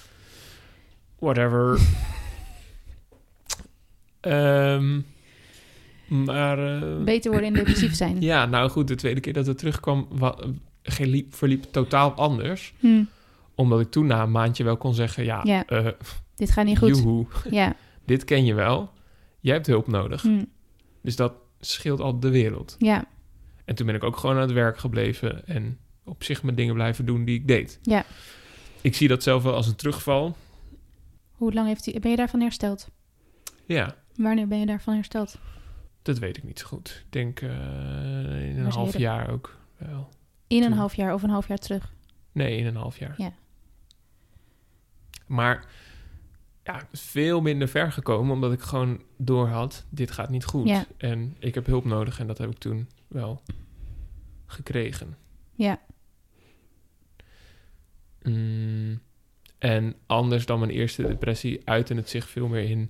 [1.19, 1.79] Whatever.
[4.19, 4.99] Ehm,
[6.07, 6.81] maar...
[6.81, 8.21] eh, Beter worden in depressief zijn.
[8.31, 10.37] Ja, nou goed, de tweede keer dat het terugkwam, wa-
[10.83, 12.73] geliep- verliep totaal anders.
[12.79, 13.03] Hm,
[13.55, 15.65] Omdat ik toen na een maandje wel kon zeggen, ja, Ja.
[15.65, 15.87] eh,
[16.35, 16.89] dit gaat niet goed.
[16.89, 17.75] joehoe, Ja.
[18.05, 18.89] dit ken je wel.
[19.39, 20.21] Jij hebt hulp nodig.
[20.21, 20.43] Hm,
[21.01, 22.75] Dus dat scheelt al de wereld.
[22.79, 23.05] ja.
[23.65, 26.73] En toen ben ik ook gewoon aan het werk gebleven en op zich mijn dingen
[26.73, 27.79] blijven doen die ik deed.
[27.81, 28.05] Ja.
[28.81, 30.37] Ik zie dat zelf wel als een terugval.
[31.31, 32.89] Hoe lang heeft hij, ben je daarvan hersteld?
[33.65, 35.37] Ja, Wanneer ben je daarvan hersteld?
[36.01, 37.03] dat weet ik niet zo goed.
[37.05, 37.49] Ik denk eh,
[38.49, 40.09] in een half jaar ook wel.
[40.47, 41.93] In een half jaar of een half jaar terug?
[42.31, 43.13] Nee, in een half jaar.
[43.17, 43.31] Ja.
[45.27, 45.65] Maar
[46.63, 50.67] ja, veel minder ver gekomen, omdat ik gewoon doorhad, dit gaat niet goed.
[50.67, 50.85] Ja.
[50.97, 53.41] En ik heb hulp nodig en dat heb ik toen wel
[54.45, 55.17] gekregen.
[55.55, 55.79] Ja.
[58.21, 59.01] Mm,
[59.59, 62.89] en anders dan mijn eerste depressie uitte het zich veel meer in...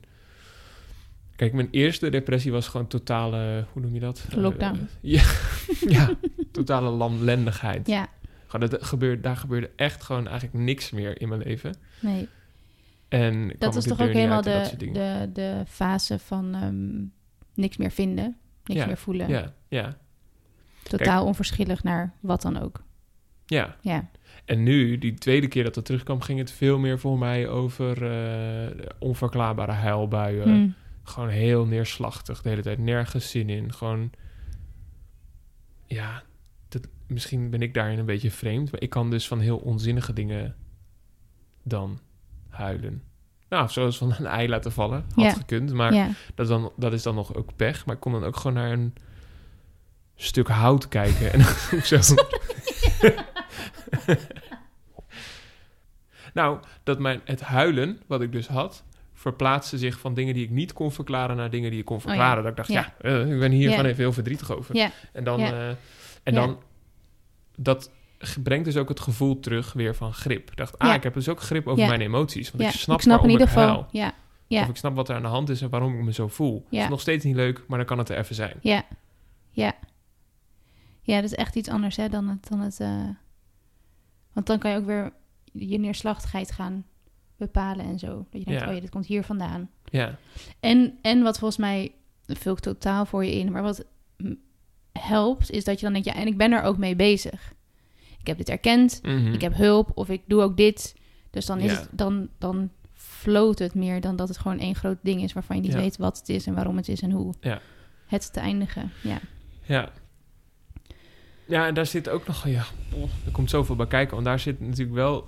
[1.36, 4.26] Kijk, mijn eerste depressie was gewoon totale, hoe noem je dat?
[4.36, 4.76] Lockdown.
[4.76, 5.24] Eh, ja,
[5.98, 6.14] ja,
[6.52, 7.88] totale lamlendigheid.
[7.88, 8.08] Ja.
[8.48, 11.76] Gewoon, dat gebeurde, daar gebeurde echt gewoon eigenlijk niks meer in mijn leven.
[12.00, 12.28] Nee.
[13.08, 17.06] En Dat de toch ook helemaal de, de, de fase van ehm,
[17.62, 18.38] niks meer vinden.
[18.64, 19.30] Niks Ja, meer voelen.
[19.30, 19.98] Ja, ja,
[20.84, 22.84] Totaal onverschillig naar wat dan ook.
[23.46, 23.76] ja.
[23.82, 24.10] Ja.
[24.46, 28.12] En nu, die tweede keer dat het terugkwam, ging het veel meer voor mij over
[28.12, 30.44] eh, onverklaarbare huilbuien.
[30.50, 30.70] Hm.
[31.04, 32.78] Gewoon heel neerslachtig de hele tijd.
[32.80, 33.74] Nergens zin in.
[33.74, 34.10] Gewoon,
[35.86, 36.24] ja,
[36.70, 38.72] dat, misschien ben ik daarin een beetje vreemd.
[38.72, 40.56] Maar ik kan dus van heel onzinnige dingen
[41.64, 42.00] dan
[42.50, 43.04] huilen.
[43.50, 45.06] Nou, zoals van een ei laten vallen.
[45.16, 45.34] Had Ja.
[45.34, 46.10] gekund, maar ja.
[46.36, 47.86] dat, dan, dat is dan nog ook pech.
[47.86, 48.94] Maar ik kon dan ook gewoon naar een
[50.16, 51.34] stuk hout kijken.
[51.34, 51.42] En
[52.04, 52.16] zo.
[56.34, 58.84] nou, dat mijn, het huilen, wat ik dus had,
[59.14, 62.04] verplaatste zich van dingen die ik niet kon verklaren naar dingen die ik kon Oh
[62.04, 62.10] ja.
[62.10, 62.42] verklaren.
[62.44, 63.10] Dat ik dacht, ja, Ja.
[63.10, 64.76] eh, ik ben hier gewoon even heel verdrietig over.
[64.76, 65.68] Ja, En dan, eh,
[66.24, 66.60] en dan
[67.56, 67.92] dat
[68.44, 70.52] brengt dus ook het gevoel terug weer van grip.
[70.52, 72.52] Ik dacht, ah, ik heb dus ook grip over mijn emoties.
[72.52, 72.70] Want ja.
[72.70, 73.88] ik snap, in ieder ik geval.
[73.92, 74.14] Ja,
[74.48, 74.62] ja.
[74.62, 76.66] Of ik snap wat er aan de hand is en waarom ik me zo voel.
[76.70, 78.56] Het is nog steeds niet leuk, maar dan kan het er even zijn.
[78.62, 78.84] Ja,
[79.52, 79.74] ja.
[81.06, 82.48] Ja, dat is echt iets anders hè, dan het...
[82.50, 83.08] Dan het eh,
[84.34, 85.14] Want dan kan je ook weer
[85.52, 86.86] je neerslachtigheid gaan
[87.38, 88.08] bepalen en zo.
[88.30, 88.68] Dat je denkt, Ja.
[88.68, 89.70] oh ja, dit komt hier vandaan.
[89.84, 90.16] Ja,
[90.60, 91.92] En, en wat volgens mij,
[92.26, 93.86] dat vul ik totaal voor je in, maar wat
[94.92, 97.54] helpt, is dat je dan denkt, ja, en ik ben er ook mee bezig.
[98.20, 99.34] Ik heb dit erkend, Mhm.
[99.34, 100.96] ik heb hulp of ik doe ook dit.
[101.30, 101.80] Dus dan, is Ja.
[101.80, 105.56] het, dan, dan floot het meer dan dat het gewoon één groot ding is waarvan
[105.56, 105.78] je niet Ja.
[105.78, 107.62] weet wat het is en waarom het is en hoe Ja.
[108.08, 108.92] het te eindigen.
[109.04, 109.20] Ja.
[109.64, 109.92] Ja.
[111.54, 112.48] Ja, en daar zit ook nog...
[112.48, 112.66] Ja,
[113.26, 114.14] er komt zoveel bij kijken.
[114.14, 115.28] Want daar zit natuurlijk wel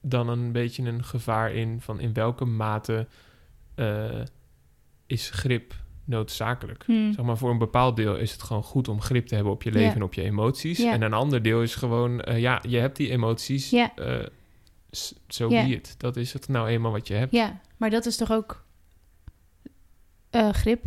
[0.00, 1.80] dan een beetje een gevaar in...
[1.80, 3.06] van in welke mate
[3.74, 4.20] eh,
[5.06, 6.84] is grip noodzakelijk.
[6.86, 7.12] Hm.
[7.12, 9.62] Zeg maar, voor een bepaald deel is het gewoon goed om grip te hebben op
[9.62, 10.78] je leven en op je emoties.
[10.78, 13.74] En een ander deel is gewoon, eh, ja, je hebt die emoties.
[15.28, 15.94] Zo be it.
[15.98, 17.32] Dat is het nou eenmaal wat je hebt.
[17.32, 18.64] Ja, maar dat is toch ook
[20.30, 20.84] eh, grip?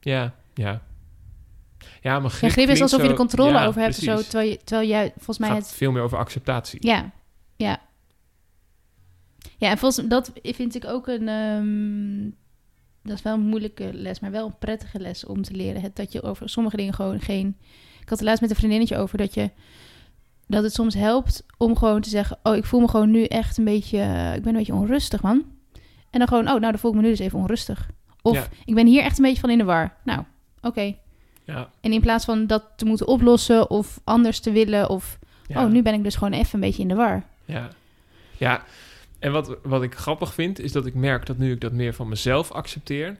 [0.00, 0.82] Ja, ja.
[2.00, 4.16] Ja, maar grip, Ja, grip is alsof je zo- de controle ja, over hebt, zo,
[4.16, 5.72] terwijl, je, terwijl jij volgens mij gaat het...
[5.72, 6.86] veel meer over acceptatie.
[6.86, 7.10] Ja,
[7.56, 7.78] ja.
[9.58, 11.28] Ja, en volgens dat vind ik ook een...
[11.28, 12.30] ehm,
[13.02, 15.80] dat is wel een moeilijke les, maar wel een prettige les om te leren.
[15.82, 17.56] Het, dat je over sommige dingen gewoon geen...
[18.00, 19.50] Ik had het laatst met een vriendinnetje over dat je...
[20.46, 22.38] Dat het soms helpt om gewoon te zeggen...
[22.42, 23.98] Oh, ik voel me gewoon nu echt een beetje...
[23.98, 25.44] eh, ik ben een beetje onrustig, man.
[26.10, 26.44] En dan gewoon...
[26.44, 27.90] Oh, nou, dan voel ik me nu dus even onrustig.
[28.22, 28.46] Of Ja.
[28.64, 29.96] ik ben hier echt een beetje van in de war.
[30.04, 30.22] Nou,
[30.60, 30.96] oké.
[31.46, 34.88] Ja, En in plaats van dat te moeten oplossen of anders te willen...
[34.88, 37.22] Of, ja, oh, nu ben ik dus gewoon even een beetje in de war.
[37.44, 37.68] Ja,
[38.36, 38.64] ja.
[39.18, 41.94] en wat, wat ik grappig vind, is dat ik merk dat nu ik dat meer
[41.94, 43.16] van mezelf accepteer...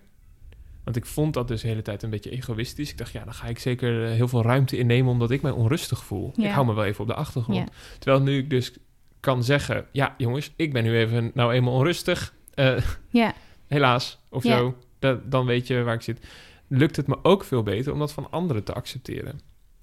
[0.85, 2.91] Want ik vond dat dus de hele tijd een beetje egoïstisch.
[2.91, 5.13] Ik dacht, ja, dan ga ik zeker eh, heel veel ruimte innemen...
[5.13, 6.33] omdat ik mij onrustig voel.
[6.35, 6.45] Ja.
[6.45, 7.59] Ik hou me wel even op de achtergrond.
[7.59, 7.75] Ja.
[7.99, 8.73] Terwijl nu ik dus
[9.21, 9.87] kan zeggen...
[9.93, 12.35] ja, jongens, ik ben nu even nou eenmaal onrustig.
[12.55, 12.77] Eh,
[13.11, 13.35] Ja,
[13.67, 14.77] helaas, of zo.
[14.99, 16.27] Dat, dan weet je waar ik zit.
[16.69, 19.41] Lukt het me ook veel beter om dat van anderen te accepteren.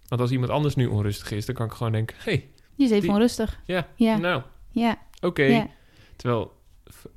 [0.07, 1.45] Want als iemand anders nu onrustig is...
[1.45, 2.15] dan kan ik gewoon denken...
[2.19, 3.59] hey, die is even Die- onrustig.
[3.65, 5.43] ja, Ja, nou, ja, oké.
[5.43, 5.67] ja.
[6.15, 6.51] Terwijl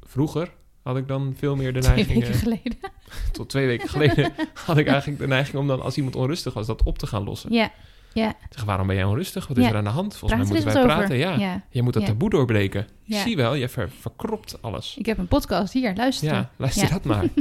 [0.02, 0.52] vroeger
[0.82, 2.18] had ik dan veel meer de Twee neiging...
[2.18, 2.78] weken eh, geleden.
[3.32, 4.32] tot twee weken geleden
[4.66, 6.66] had ik eigenlijk de neiging om dan als iemand onrustig was...
[6.66, 7.52] dat op te gaan lossen.
[7.52, 7.72] Ja,
[8.12, 8.34] ja.
[8.50, 9.46] Zeg, waarom ben jij onrustig?
[9.46, 9.70] Wat is Ja.
[9.70, 10.16] er aan de hand?
[10.16, 11.16] Volgens Praat mij moeten wij praten.
[11.16, 11.34] Ja.
[11.34, 11.62] ja.
[11.70, 12.86] Je moet dat taboe doorbreken.
[13.06, 14.96] Zie wel, je ver, verkropt alles.
[14.98, 16.28] Ik heb een podcast hier, luister.
[16.28, 17.24] Ja, luister dat maar.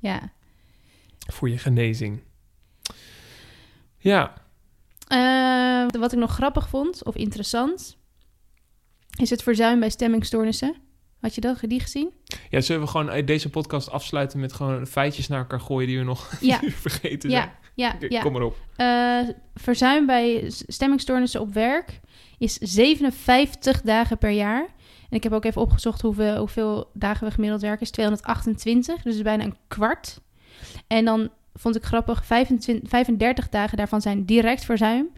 [0.00, 0.32] Ja.
[1.32, 2.20] Voor je genezing.
[3.98, 4.46] Ja,
[5.08, 7.96] Eh, wat ik nog grappig vond, of interessant,
[9.20, 10.74] is het verzuim bij stemmingstoornissen.
[11.20, 12.12] Had je dat, die gezien?
[12.50, 16.04] ja, zullen we gewoon deze podcast afsluiten met gewoon feitjes naar elkaar gooien die we
[16.04, 17.50] nog Ja, vergeten zijn?
[17.74, 18.20] ja, ja, ja.
[18.20, 18.56] Kom maar op.
[18.76, 22.00] Eh, verzuim bij stemmingstoornissen op werk
[22.38, 24.66] is 57 dagen per jaar.
[25.10, 27.80] En ik heb ook even opgezocht hoeveel, hoeveel dagen we gemiddeld werken.
[27.80, 30.20] is 228, dus bijna een kwart.
[30.86, 35.08] En dan vond ik grappig, 25, 35 dagen daarvan zijn direct verzuim.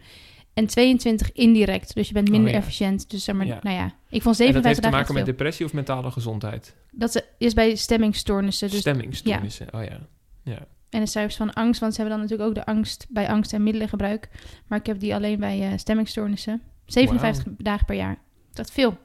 [0.53, 1.95] En 22 indirect.
[1.95, 2.59] Dus je bent minder Oh ja.
[2.61, 3.09] efficiënt.
[3.09, 3.59] Dus zeg maar, Ja.
[3.61, 3.93] nou ja.
[4.09, 6.75] Ik vond En dat 57 heeft te dagen maken met depressie of mentale gezondheid?
[6.91, 8.69] Dat is bij stemmingstoornissen.
[8.69, 9.99] Dus, Stemmingstoornissen, oh ja.
[10.43, 10.65] ja.
[10.89, 11.79] en de cijfers van angst.
[11.79, 14.29] Want ze hebben dan natuurlijk ook de angst bij angst en middelengebruik.
[14.67, 16.61] Maar ik heb die alleen bij eh, stemmingstoornissen.
[16.85, 18.17] 57 dagen per jaar.
[18.53, 18.97] Dat is veel.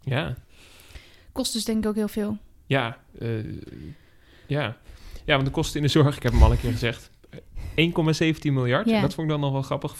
[0.00, 0.34] Ja,
[1.32, 2.38] Kost dus denk ik ook heel veel.
[2.66, 3.28] ja, eh,
[4.46, 4.76] ja.
[5.24, 7.10] Ja, want de kosten in de zorg, ik heb hem al een keer gezegd,
[7.60, 8.86] 1,17 miljard.
[8.88, 9.94] Dat vond ik dan nog wel grappig.
[9.94, 9.98] 50%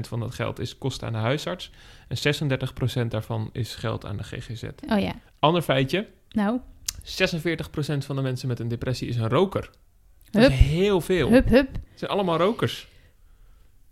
[0.00, 1.70] van dat geld is kosten aan de huisarts.
[2.08, 2.16] En
[3.04, 4.62] 36% daarvan is geld aan de GGZ.
[4.88, 5.12] Oh ja.
[5.38, 6.58] Ander feitje, Nou,
[7.02, 7.04] 46%
[7.98, 9.70] van de mensen met een depressie is een roker.
[10.30, 10.50] Dat Hup.
[10.50, 11.28] is heel veel.
[11.30, 11.72] hup hup.
[11.72, 12.88] Het zijn allemaal rokers.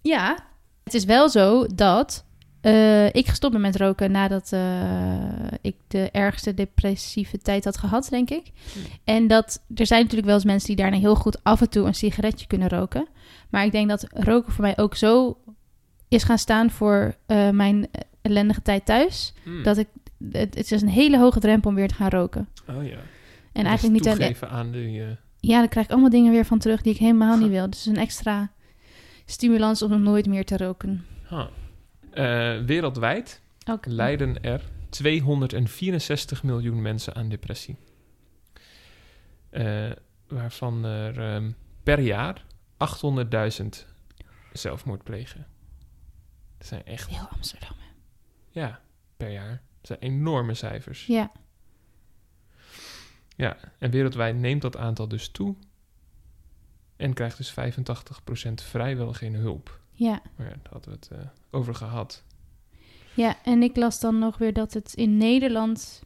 [0.03, 0.39] Ja.
[0.85, 2.25] Het is wel zo dat
[2.67, 4.61] eh, ik gestopt ben met roken nadat eh,
[5.61, 8.53] ik de ergste depressieve tijd had gehad, denk ik.
[9.05, 11.87] En dat er zijn natuurlijk wel eens mensen die daarna heel goed af en toe
[11.87, 13.07] een sigaretje kunnen roken.
[13.51, 15.39] Maar ik denk dat roken voor mij ook zo
[16.09, 17.89] is gaan staan voor eh, mijn
[18.23, 19.35] ellendige tijd thuis.
[19.43, 19.63] Hmm.
[19.63, 19.89] Dat ik,
[20.31, 22.49] het, het is een hele hoge drempel om weer te gaan roken.
[22.69, 22.99] Oh ja.
[23.53, 24.37] En eigenlijk niet alleen.
[24.51, 25.17] aan de...
[25.41, 27.71] Ja, dan krijg ik allemaal dingen weer van terug die ik helemaal niet wil.
[27.71, 28.51] Dus een extra
[29.25, 31.05] stimulans om nooit meer te roken.
[31.29, 31.47] huh.
[32.17, 33.43] Eh, wereldwijd
[33.83, 37.77] lijden er 264 miljoen mensen aan depressie.
[39.51, 39.91] Eh,
[40.29, 41.51] waarvan er ehm,
[41.83, 42.45] per jaar
[42.77, 43.87] 800.000
[44.53, 45.47] zelfmoord plegen.
[46.59, 47.77] Dat zijn echt, Heel Amsterdam.
[47.79, 48.61] hè.
[48.61, 48.81] ja,
[49.17, 49.63] per jaar.
[49.81, 51.07] Dat zijn enorme cijfers.
[51.07, 51.33] Ja.
[53.37, 55.57] Ja, en wereldwijd neemt dat aantal dus toe.
[56.97, 59.81] En krijgt dus 85% vrijwel geen hulp.
[59.97, 60.23] Ja.
[60.37, 62.25] Maar ja, daar hadden we het eh, over gehad.
[63.15, 66.03] ja, en ik las dan nog weer dat het in Nederland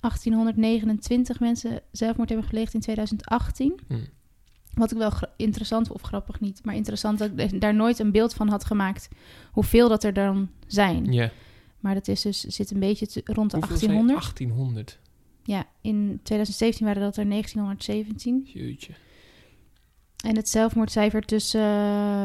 [0.00, 3.80] 1829 mensen zelfmoord hebben gepleegd in 2018.
[3.88, 3.94] Hm.
[4.74, 8.34] Wat ik wel interessant, of grappig niet, maar interessant dat ik daar nooit een beeld
[8.34, 9.08] van had gemaakt
[9.52, 11.12] hoeveel dat er dan zijn.
[11.12, 11.30] Ja.
[11.80, 14.06] Maar dat is dus, zit een beetje rond de Hoeveel zei je?
[14.06, 14.18] 1800.
[14.36, 14.98] 1800.
[15.42, 18.42] Ja, in 2017 waren dat er 1917.
[18.44, 18.92] Jeetje.
[20.22, 22.24] En het zelfmoordcijfer tussen, eh,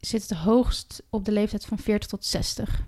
[0.00, 2.82] zit het hoogst op de leeftijd van 40 tot 60.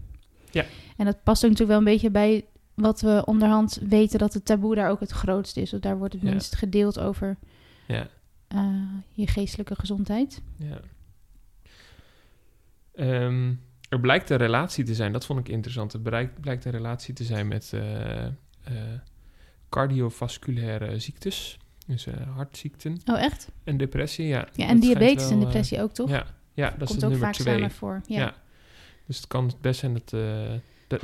[0.50, 0.64] Ja.
[0.96, 2.44] En dat past ook natuurlijk wel een beetje bij
[2.74, 5.72] wat we onderhand weten dat het taboe daar ook het grootst is.
[5.74, 6.30] Of daar wordt het Ja.
[6.30, 7.36] minst gedeeld over
[7.86, 8.08] Ja.
[8.48, 8.66] eh,
[9.12, 10.42] je geestelijke gezondheid.
[10.56, 10.80] Ja.
[12.94, 13.54] Ehm,
[13.88, 15.92] er blijkt een relatie te zijn, dat vond ik interessant.
[15.92, 18.26] Er blijkt, blijkt een relatie te zijn met eh,
[19.68, 21.58] cardiovasculaire ziektes.
[21.88, 23.48] Dus eh, hartziekten Oh, echt?
[23.64, 24.48] en depressie, ja.
[24.52, 26.10] Ja, en diabetes wel, en eh, depressie ook, toch?
[26.10, 27.54] Ja, ja dat is Komt de ook nummer vaak twee.
[27.54, 28.00] samen voor.
[28.06, 28.18] Ja.
[28.20, 28.34] Ja.
[29.06, 30.12] Dus het kan best zijn dat...
[30.12, 30.52] eh,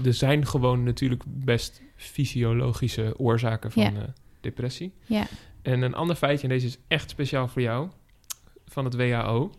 [0.07, 4.15] er zijn gewoon natuurlijk best fysiologische oorzaken van Ja.
[4.41, 4.93] depressie.
[5.05, 5.27] Ja.
[5.63, 7.89] En een ander feitje, en deze is echt speciaal voor jou,
[8.67, 9.51] van het WHO.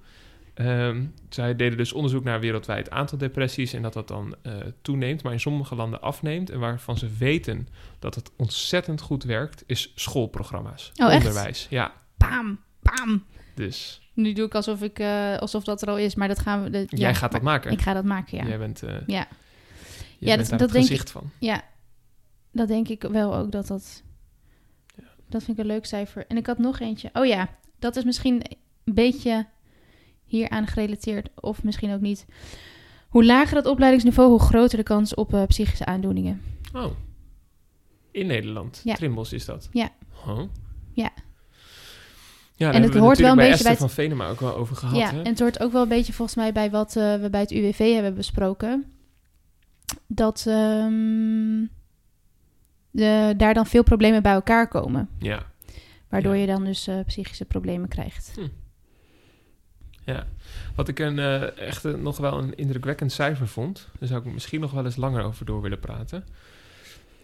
[0.55, 5.23] Ehm, zij deden dus onderzoek naar wereldwijd aantal depressies en dat dat dan eh, toeneemt,
[5.23, 6.49] maar in sommige landen afneemt.
[6.49, 7.67] En waarvan ze weten
[7.99, 10.91] dat het ontzettend goed werkt, is schoolprogramma's.
[10.95, 11.25] Oh, echt?
[11.25, 11.67] Onderwijs.
[11.69, 13.23] Ja, Pam, pam.
[13.55, 16.63] dus Nu doe ik alsof, ik, eh, alsof dat er al is, maar dat gaan
[16.63, 16.69] we...
[16.69, 17.71] dat- jij ja, gaat dat maken.
[17.71, 18.45] Ik ga dat maken, ja.
[18.47, 18.97] Jij bent, eh Ja.
[19.07, 19.27] jij
[20.19, 21.29] Ja, bent dat- denk gezicht van.
[21.39, 21.63] Ja,
[22.51, 24.03] dat denk ik wel ook dat dat...
[25.29, 26.25] Dat vind ik een leuk cijfer.
[26.27, 27.09] En ik had nog eentje.
[27.13, 27.49] Oh ja,
[27.79, 28.41] dat is misschien
[28.83, 29.45] een beetje
[30.25, 31.29] hieraan gerelateerd.
[31.39, 32.25] Of misschien ook niet.
[33.09, 36.41] Hoe lager het opleidingsniveau, hoe groter de kans op eh, psychische aandoeningen.
[36.73, 36.91] Oh.
[38.11, 38.81] In Nederland.
[38.83, 38.95] Ja.
[38.95, 39.69] Trimbos is dat.
[39.71, 39.89] Ja.
[40.27, 40.41] Oh.
[40.93, 41.09] Ja.
[42.57, 44.55] Ja, daar het we hoort wel een bij beetje bij het- van Venema ook wel
[44.55, 44.95] over gehad.
[44.97, 45.21] ja, hè?
[45.21, 47.51] en het hoort ook wel een beetje volgens mij bij wat eh, we bij het
[47.51, 48.85] UWV hebben besproken.
[50.07, 51.65] Dat ehm,
[52.91, 55.09] de, daar dan veel problemen bij elkaar komen.
[55.19, 55.53] ja.
[56.09, 56.41] Waardoor Ja.
[56.41, 58.33] je dan dus eh, psychische problemen krijgt.
[60.05, 60.27] Ja,
[60.75, 64.33] wat ik een, eh, echt een- nog wel een indrukwekkend cijfer vond, daar zou ik
[64.33, 66.23] misschien nog wel eens langer over door willen praten,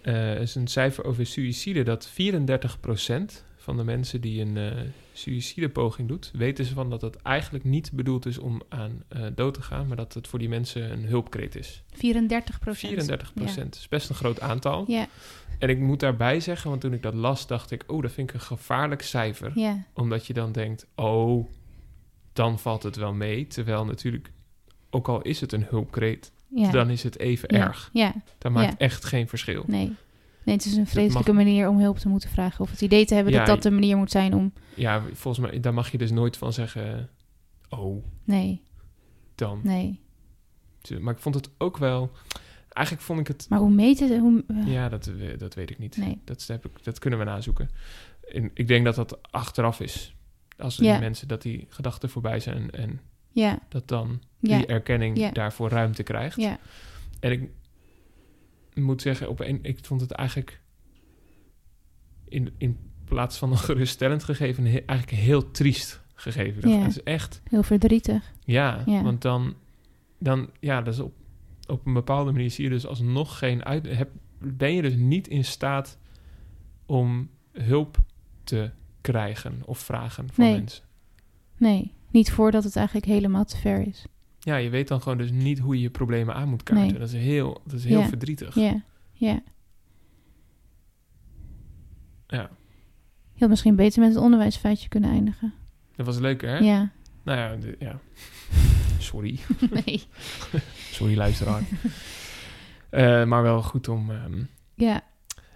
[0.02, 4.72] eh, is een cijfer over suïcide dat 34% van de mensen die een eh
[5.14, 9.04] suïcidepoging doet, weten ze van dat het eigenlijk niet bedoeld is om aan
[9.36, 11.84] dood te gaan, maar dat het voor die mensen een hulpkreet is.
[11.94, 12.92] 34 procent.
[12.94, 14.84] 34%, is best een groot aantal.
[14.88, 15.08] Ja,
[15.60, 18.30] En ik moet daarbij zeggen, want toen ik dat las, dacht ik, oh, dat vind
[18.30, 19.52] ik een gevaarlijk cijfer.
[19.56, 21.48] Ja, omdat je dan denkt, oh,
[22.34, 23.48] dan valt het wel mee.
[23.48, 24.32] Terwijl natuurlijk,
[24.90, 26.72] ook al is het een hulpkreet, ja.
[26.72, 27.90] dan is het even ja, erg.
[27.94, 29.64] Ja, Dat maakt echt geen verschil.
[29.68, 29.96] nee.
[30.44, 32.60] Nee, het is een vreselijke mag- manier om hulp te moeten vragen.
[32.64, 34.54] Of het idee te hebben dat dat de manier moet zijn om...
[34.74, 37.10] Ja, volgens mij, daar mag je dus nooit van zeggen,
[37.70, 38.62] oh, Nee,
[39.36, 39.60] dan.
[39.64, 40.00] nee.
[41.00, 42.12] Maar ik vond het ook wel,
[42.70, 44.18] eigenlijk vond ik het, Maar hoe meten ze...
[44.18, 45.98] Hoe, ja, dat, we- dat weet ik niet.
[45.98, 46.22] Nee.
[46.26, 47.70] Dat, heb ik, dat kunnen we nazoeken.
[48.32, 50.16] En ik denk dat dat achteraf is.
[50.62, 51.00] Als er Ja.
[51.00, 53.00] mensen, dat die gedachten voorbij zijn en
[53.32, 56.36] Ja, dat dan ja, die erkenning daarvoor ruimte krijgt.
[56.42, 56.60] ja.
[57.20, 57.50] En ik
[58.84, 60.62] moet zeggen, op een, ik vond het eigenlijk
[62.28, 66.70] in, in plaats van een geruststellend gegeven, he- eigenlijk heel triest gegeven.
[66.82, 68.32] Het is echt, Heel verdrietig.
[68.44, 69.04] ja, Ja.
[69.04, 69.56] want dan,
[70.20, 71.14] dan, ja, dat is op,
[71.68, 74.10] op een bepaalde manier zie je dus alsnog geen uit, heb,
[74.40, 75.98] ben je dus niet in staat
[76.86, 77.98] om hulp
[78.44, 78.70] te
[79.02, 80.56] krijgen of vragen van Nee.
[80.58, 80.84] mensen.
[81.58, 84.06] Nee, niet voordat het eigenlijk helemaal te ver is.
[84.40, 86.88] Ja, je weet dan gewoon dus niet hoe je je problemen aan moet kaarten.
[86.88, 86.98] Nee.
[87.00, 88.08] Dat is heel, dat is heel Ja.
[88.08, 88.56] verdrietig.
[88.56, 88.82] Ja,
[89.14, 89.42] ja.
[92.28, 92.50] Ja,
[93.34, 95.54] Je had misschien beter met het onderwijsfeitje kunnen eindigen.
[95.96, 96.58] dat was leuk, hè?
[96.58, 96.92] Ja.
[97.24, 98.00] Nou ja, de- ja.
[99.00, 99.40] Sorry.
[99.86, 100.04] nee.
[100.98, 101.64] Sorry, luisteraar.
[102.90, 104.12] Eh, maar wel goed om...
[104.12, 104.44] ehm,
[104.76, 105.02] Ja,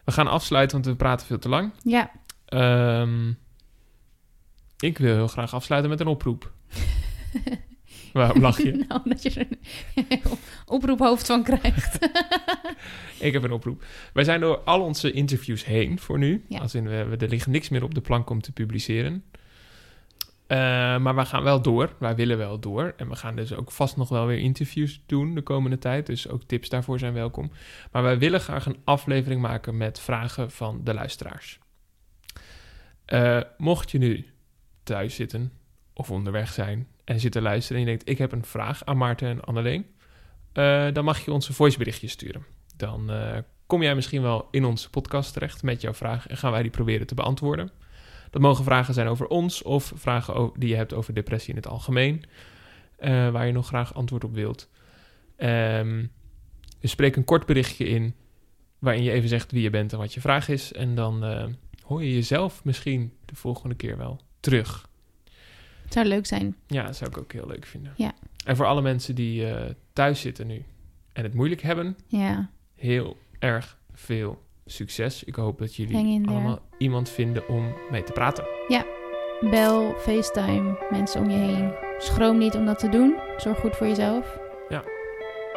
[0.06, 1.72] we gaan afsluiten, want we praten veel te lang.
[1.84, 2.12] ja.
[2.56, 3.30] Ehm,
[4.80, 6.52] ik wil heel graag afsluiten met een oproep.
[8.14, 8.72] Waarom lach je?
[8.88, 9.48] nou, dat je er
[9.96, 10.22] een
[10.66, 11.98] oproephoofd van krijgt.
[13.20, 13.84] Ik heb een oproep.
[14.14, 16.46] Wij zijn door al onze interviews heen voor nu.
[16.50, 16.60] Ja.
[16.60, 19.24] Als in, we, we- er ligt niks meer op de plank om te publiceren.
[20.48, 20.58] Eh,
[20.98, 21.96] maar we gaan wel door.
[22.00, 22.94] Wij willen wel door.
[22.98, 26.06] En we gaan dus ook vast nog wel weer interviews doen de komende tijd.
[26.06, 27.52] Dus ook tips daarvoor zijn welkom.
[27.92, 31.60] Maar wij willen graag een aflevering maken met vragen van de luisteraars.
[33.06, 34.26] Eh, mocht je nu
[34.84, 35.52] thuis zitten
[35.94, 38.10] of onderweg zijn en zitten luisteren en je denkt...
[38.10, 39.86] ik heb een vraag aan Maarten en Anneleen...
[40.54, 42.46] eh, dan mag je ons een voiceberichtje sturen.
[42.76, 46.52] Dan eh, kom jij misschien wel in onze podcast terecht met jouw vraag en gaan
[46.52, 47.72] wij die proberen te beantwoorden.
[48.30, 51.68] Dat mogen vragen zijn over ons of vragen die je hebt over depressie in het
[51.68, 52.24] algemeen,
[53.00, 54.70] waar je nog graag antwoord op wilt.
[55.38, 56.12] Um,
[56.80, 58.16] dus spreek een kort berichtje in
[58.80, 60.74] waarin je even zegt wie je bent en wat je vraag is.
[60.74, 61.24] En dan
[61.86, 64.90] hoor je jezelf misschien de volgende keer wel terug.
[65.84, 66.56] Het zou leuk zijn.
[66.68, 67.94] Ja, dat zou ik ook heel leuk vinden.
[67.96, 68.14] Ja.
[68.46, 69.62] En voor alle mensen die uh,
[69.94, 70.64] thuis zitten nu
[71.14, 72.50] en het moeilijk hebben, ja.
[72.76, 75.24] heel erg veel succes.
[75.24, 78.46] Ik hoop dat jullie allemaal iemand vinden om mee te praten.
[78.68, 78.86] Ja,
[79.50, 81.74] bel, FaceTime, mensen om je heen.
[81.98, 83.16] Schroom niet om dat te doen.
[83.38, 84.40] Zorg goed voor jezelf.
[84.70, 84.84] Ja.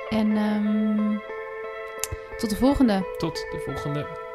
[0.08, 1.20] En um,
[2.36, 3.14] tot de volgende.
[3.16, 4.27] Tot de volgende.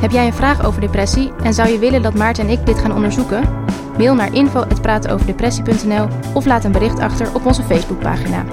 [0.00, 2.78] Heb jij een vraag over depressie en zou je willen dat Maarten en ik dit
[2.78, 3.64] gaan onderzoeken?
[3.96, 8.44] Mail naar info.pratenoverdepressie.nl of laat een bericht achter op onze Facebookpagina.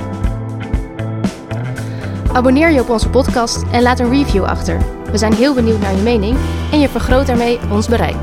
[2.33, 4.77] Abonneer je op onze podcast en laat een review achter.
[5.11, 6.37] We zijn heel benieuwd naar je mening
[6.71, 8.21] en je vergroot daarmee ons bereik.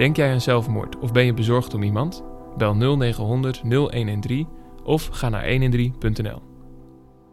[0.00, 2.24] Denk jij aan zelfmoord of ben je bezorgd om iemand?
[2.56, 4.48] Bel 0900 0113
[4.84, 6.49] of ga naar 113.nl.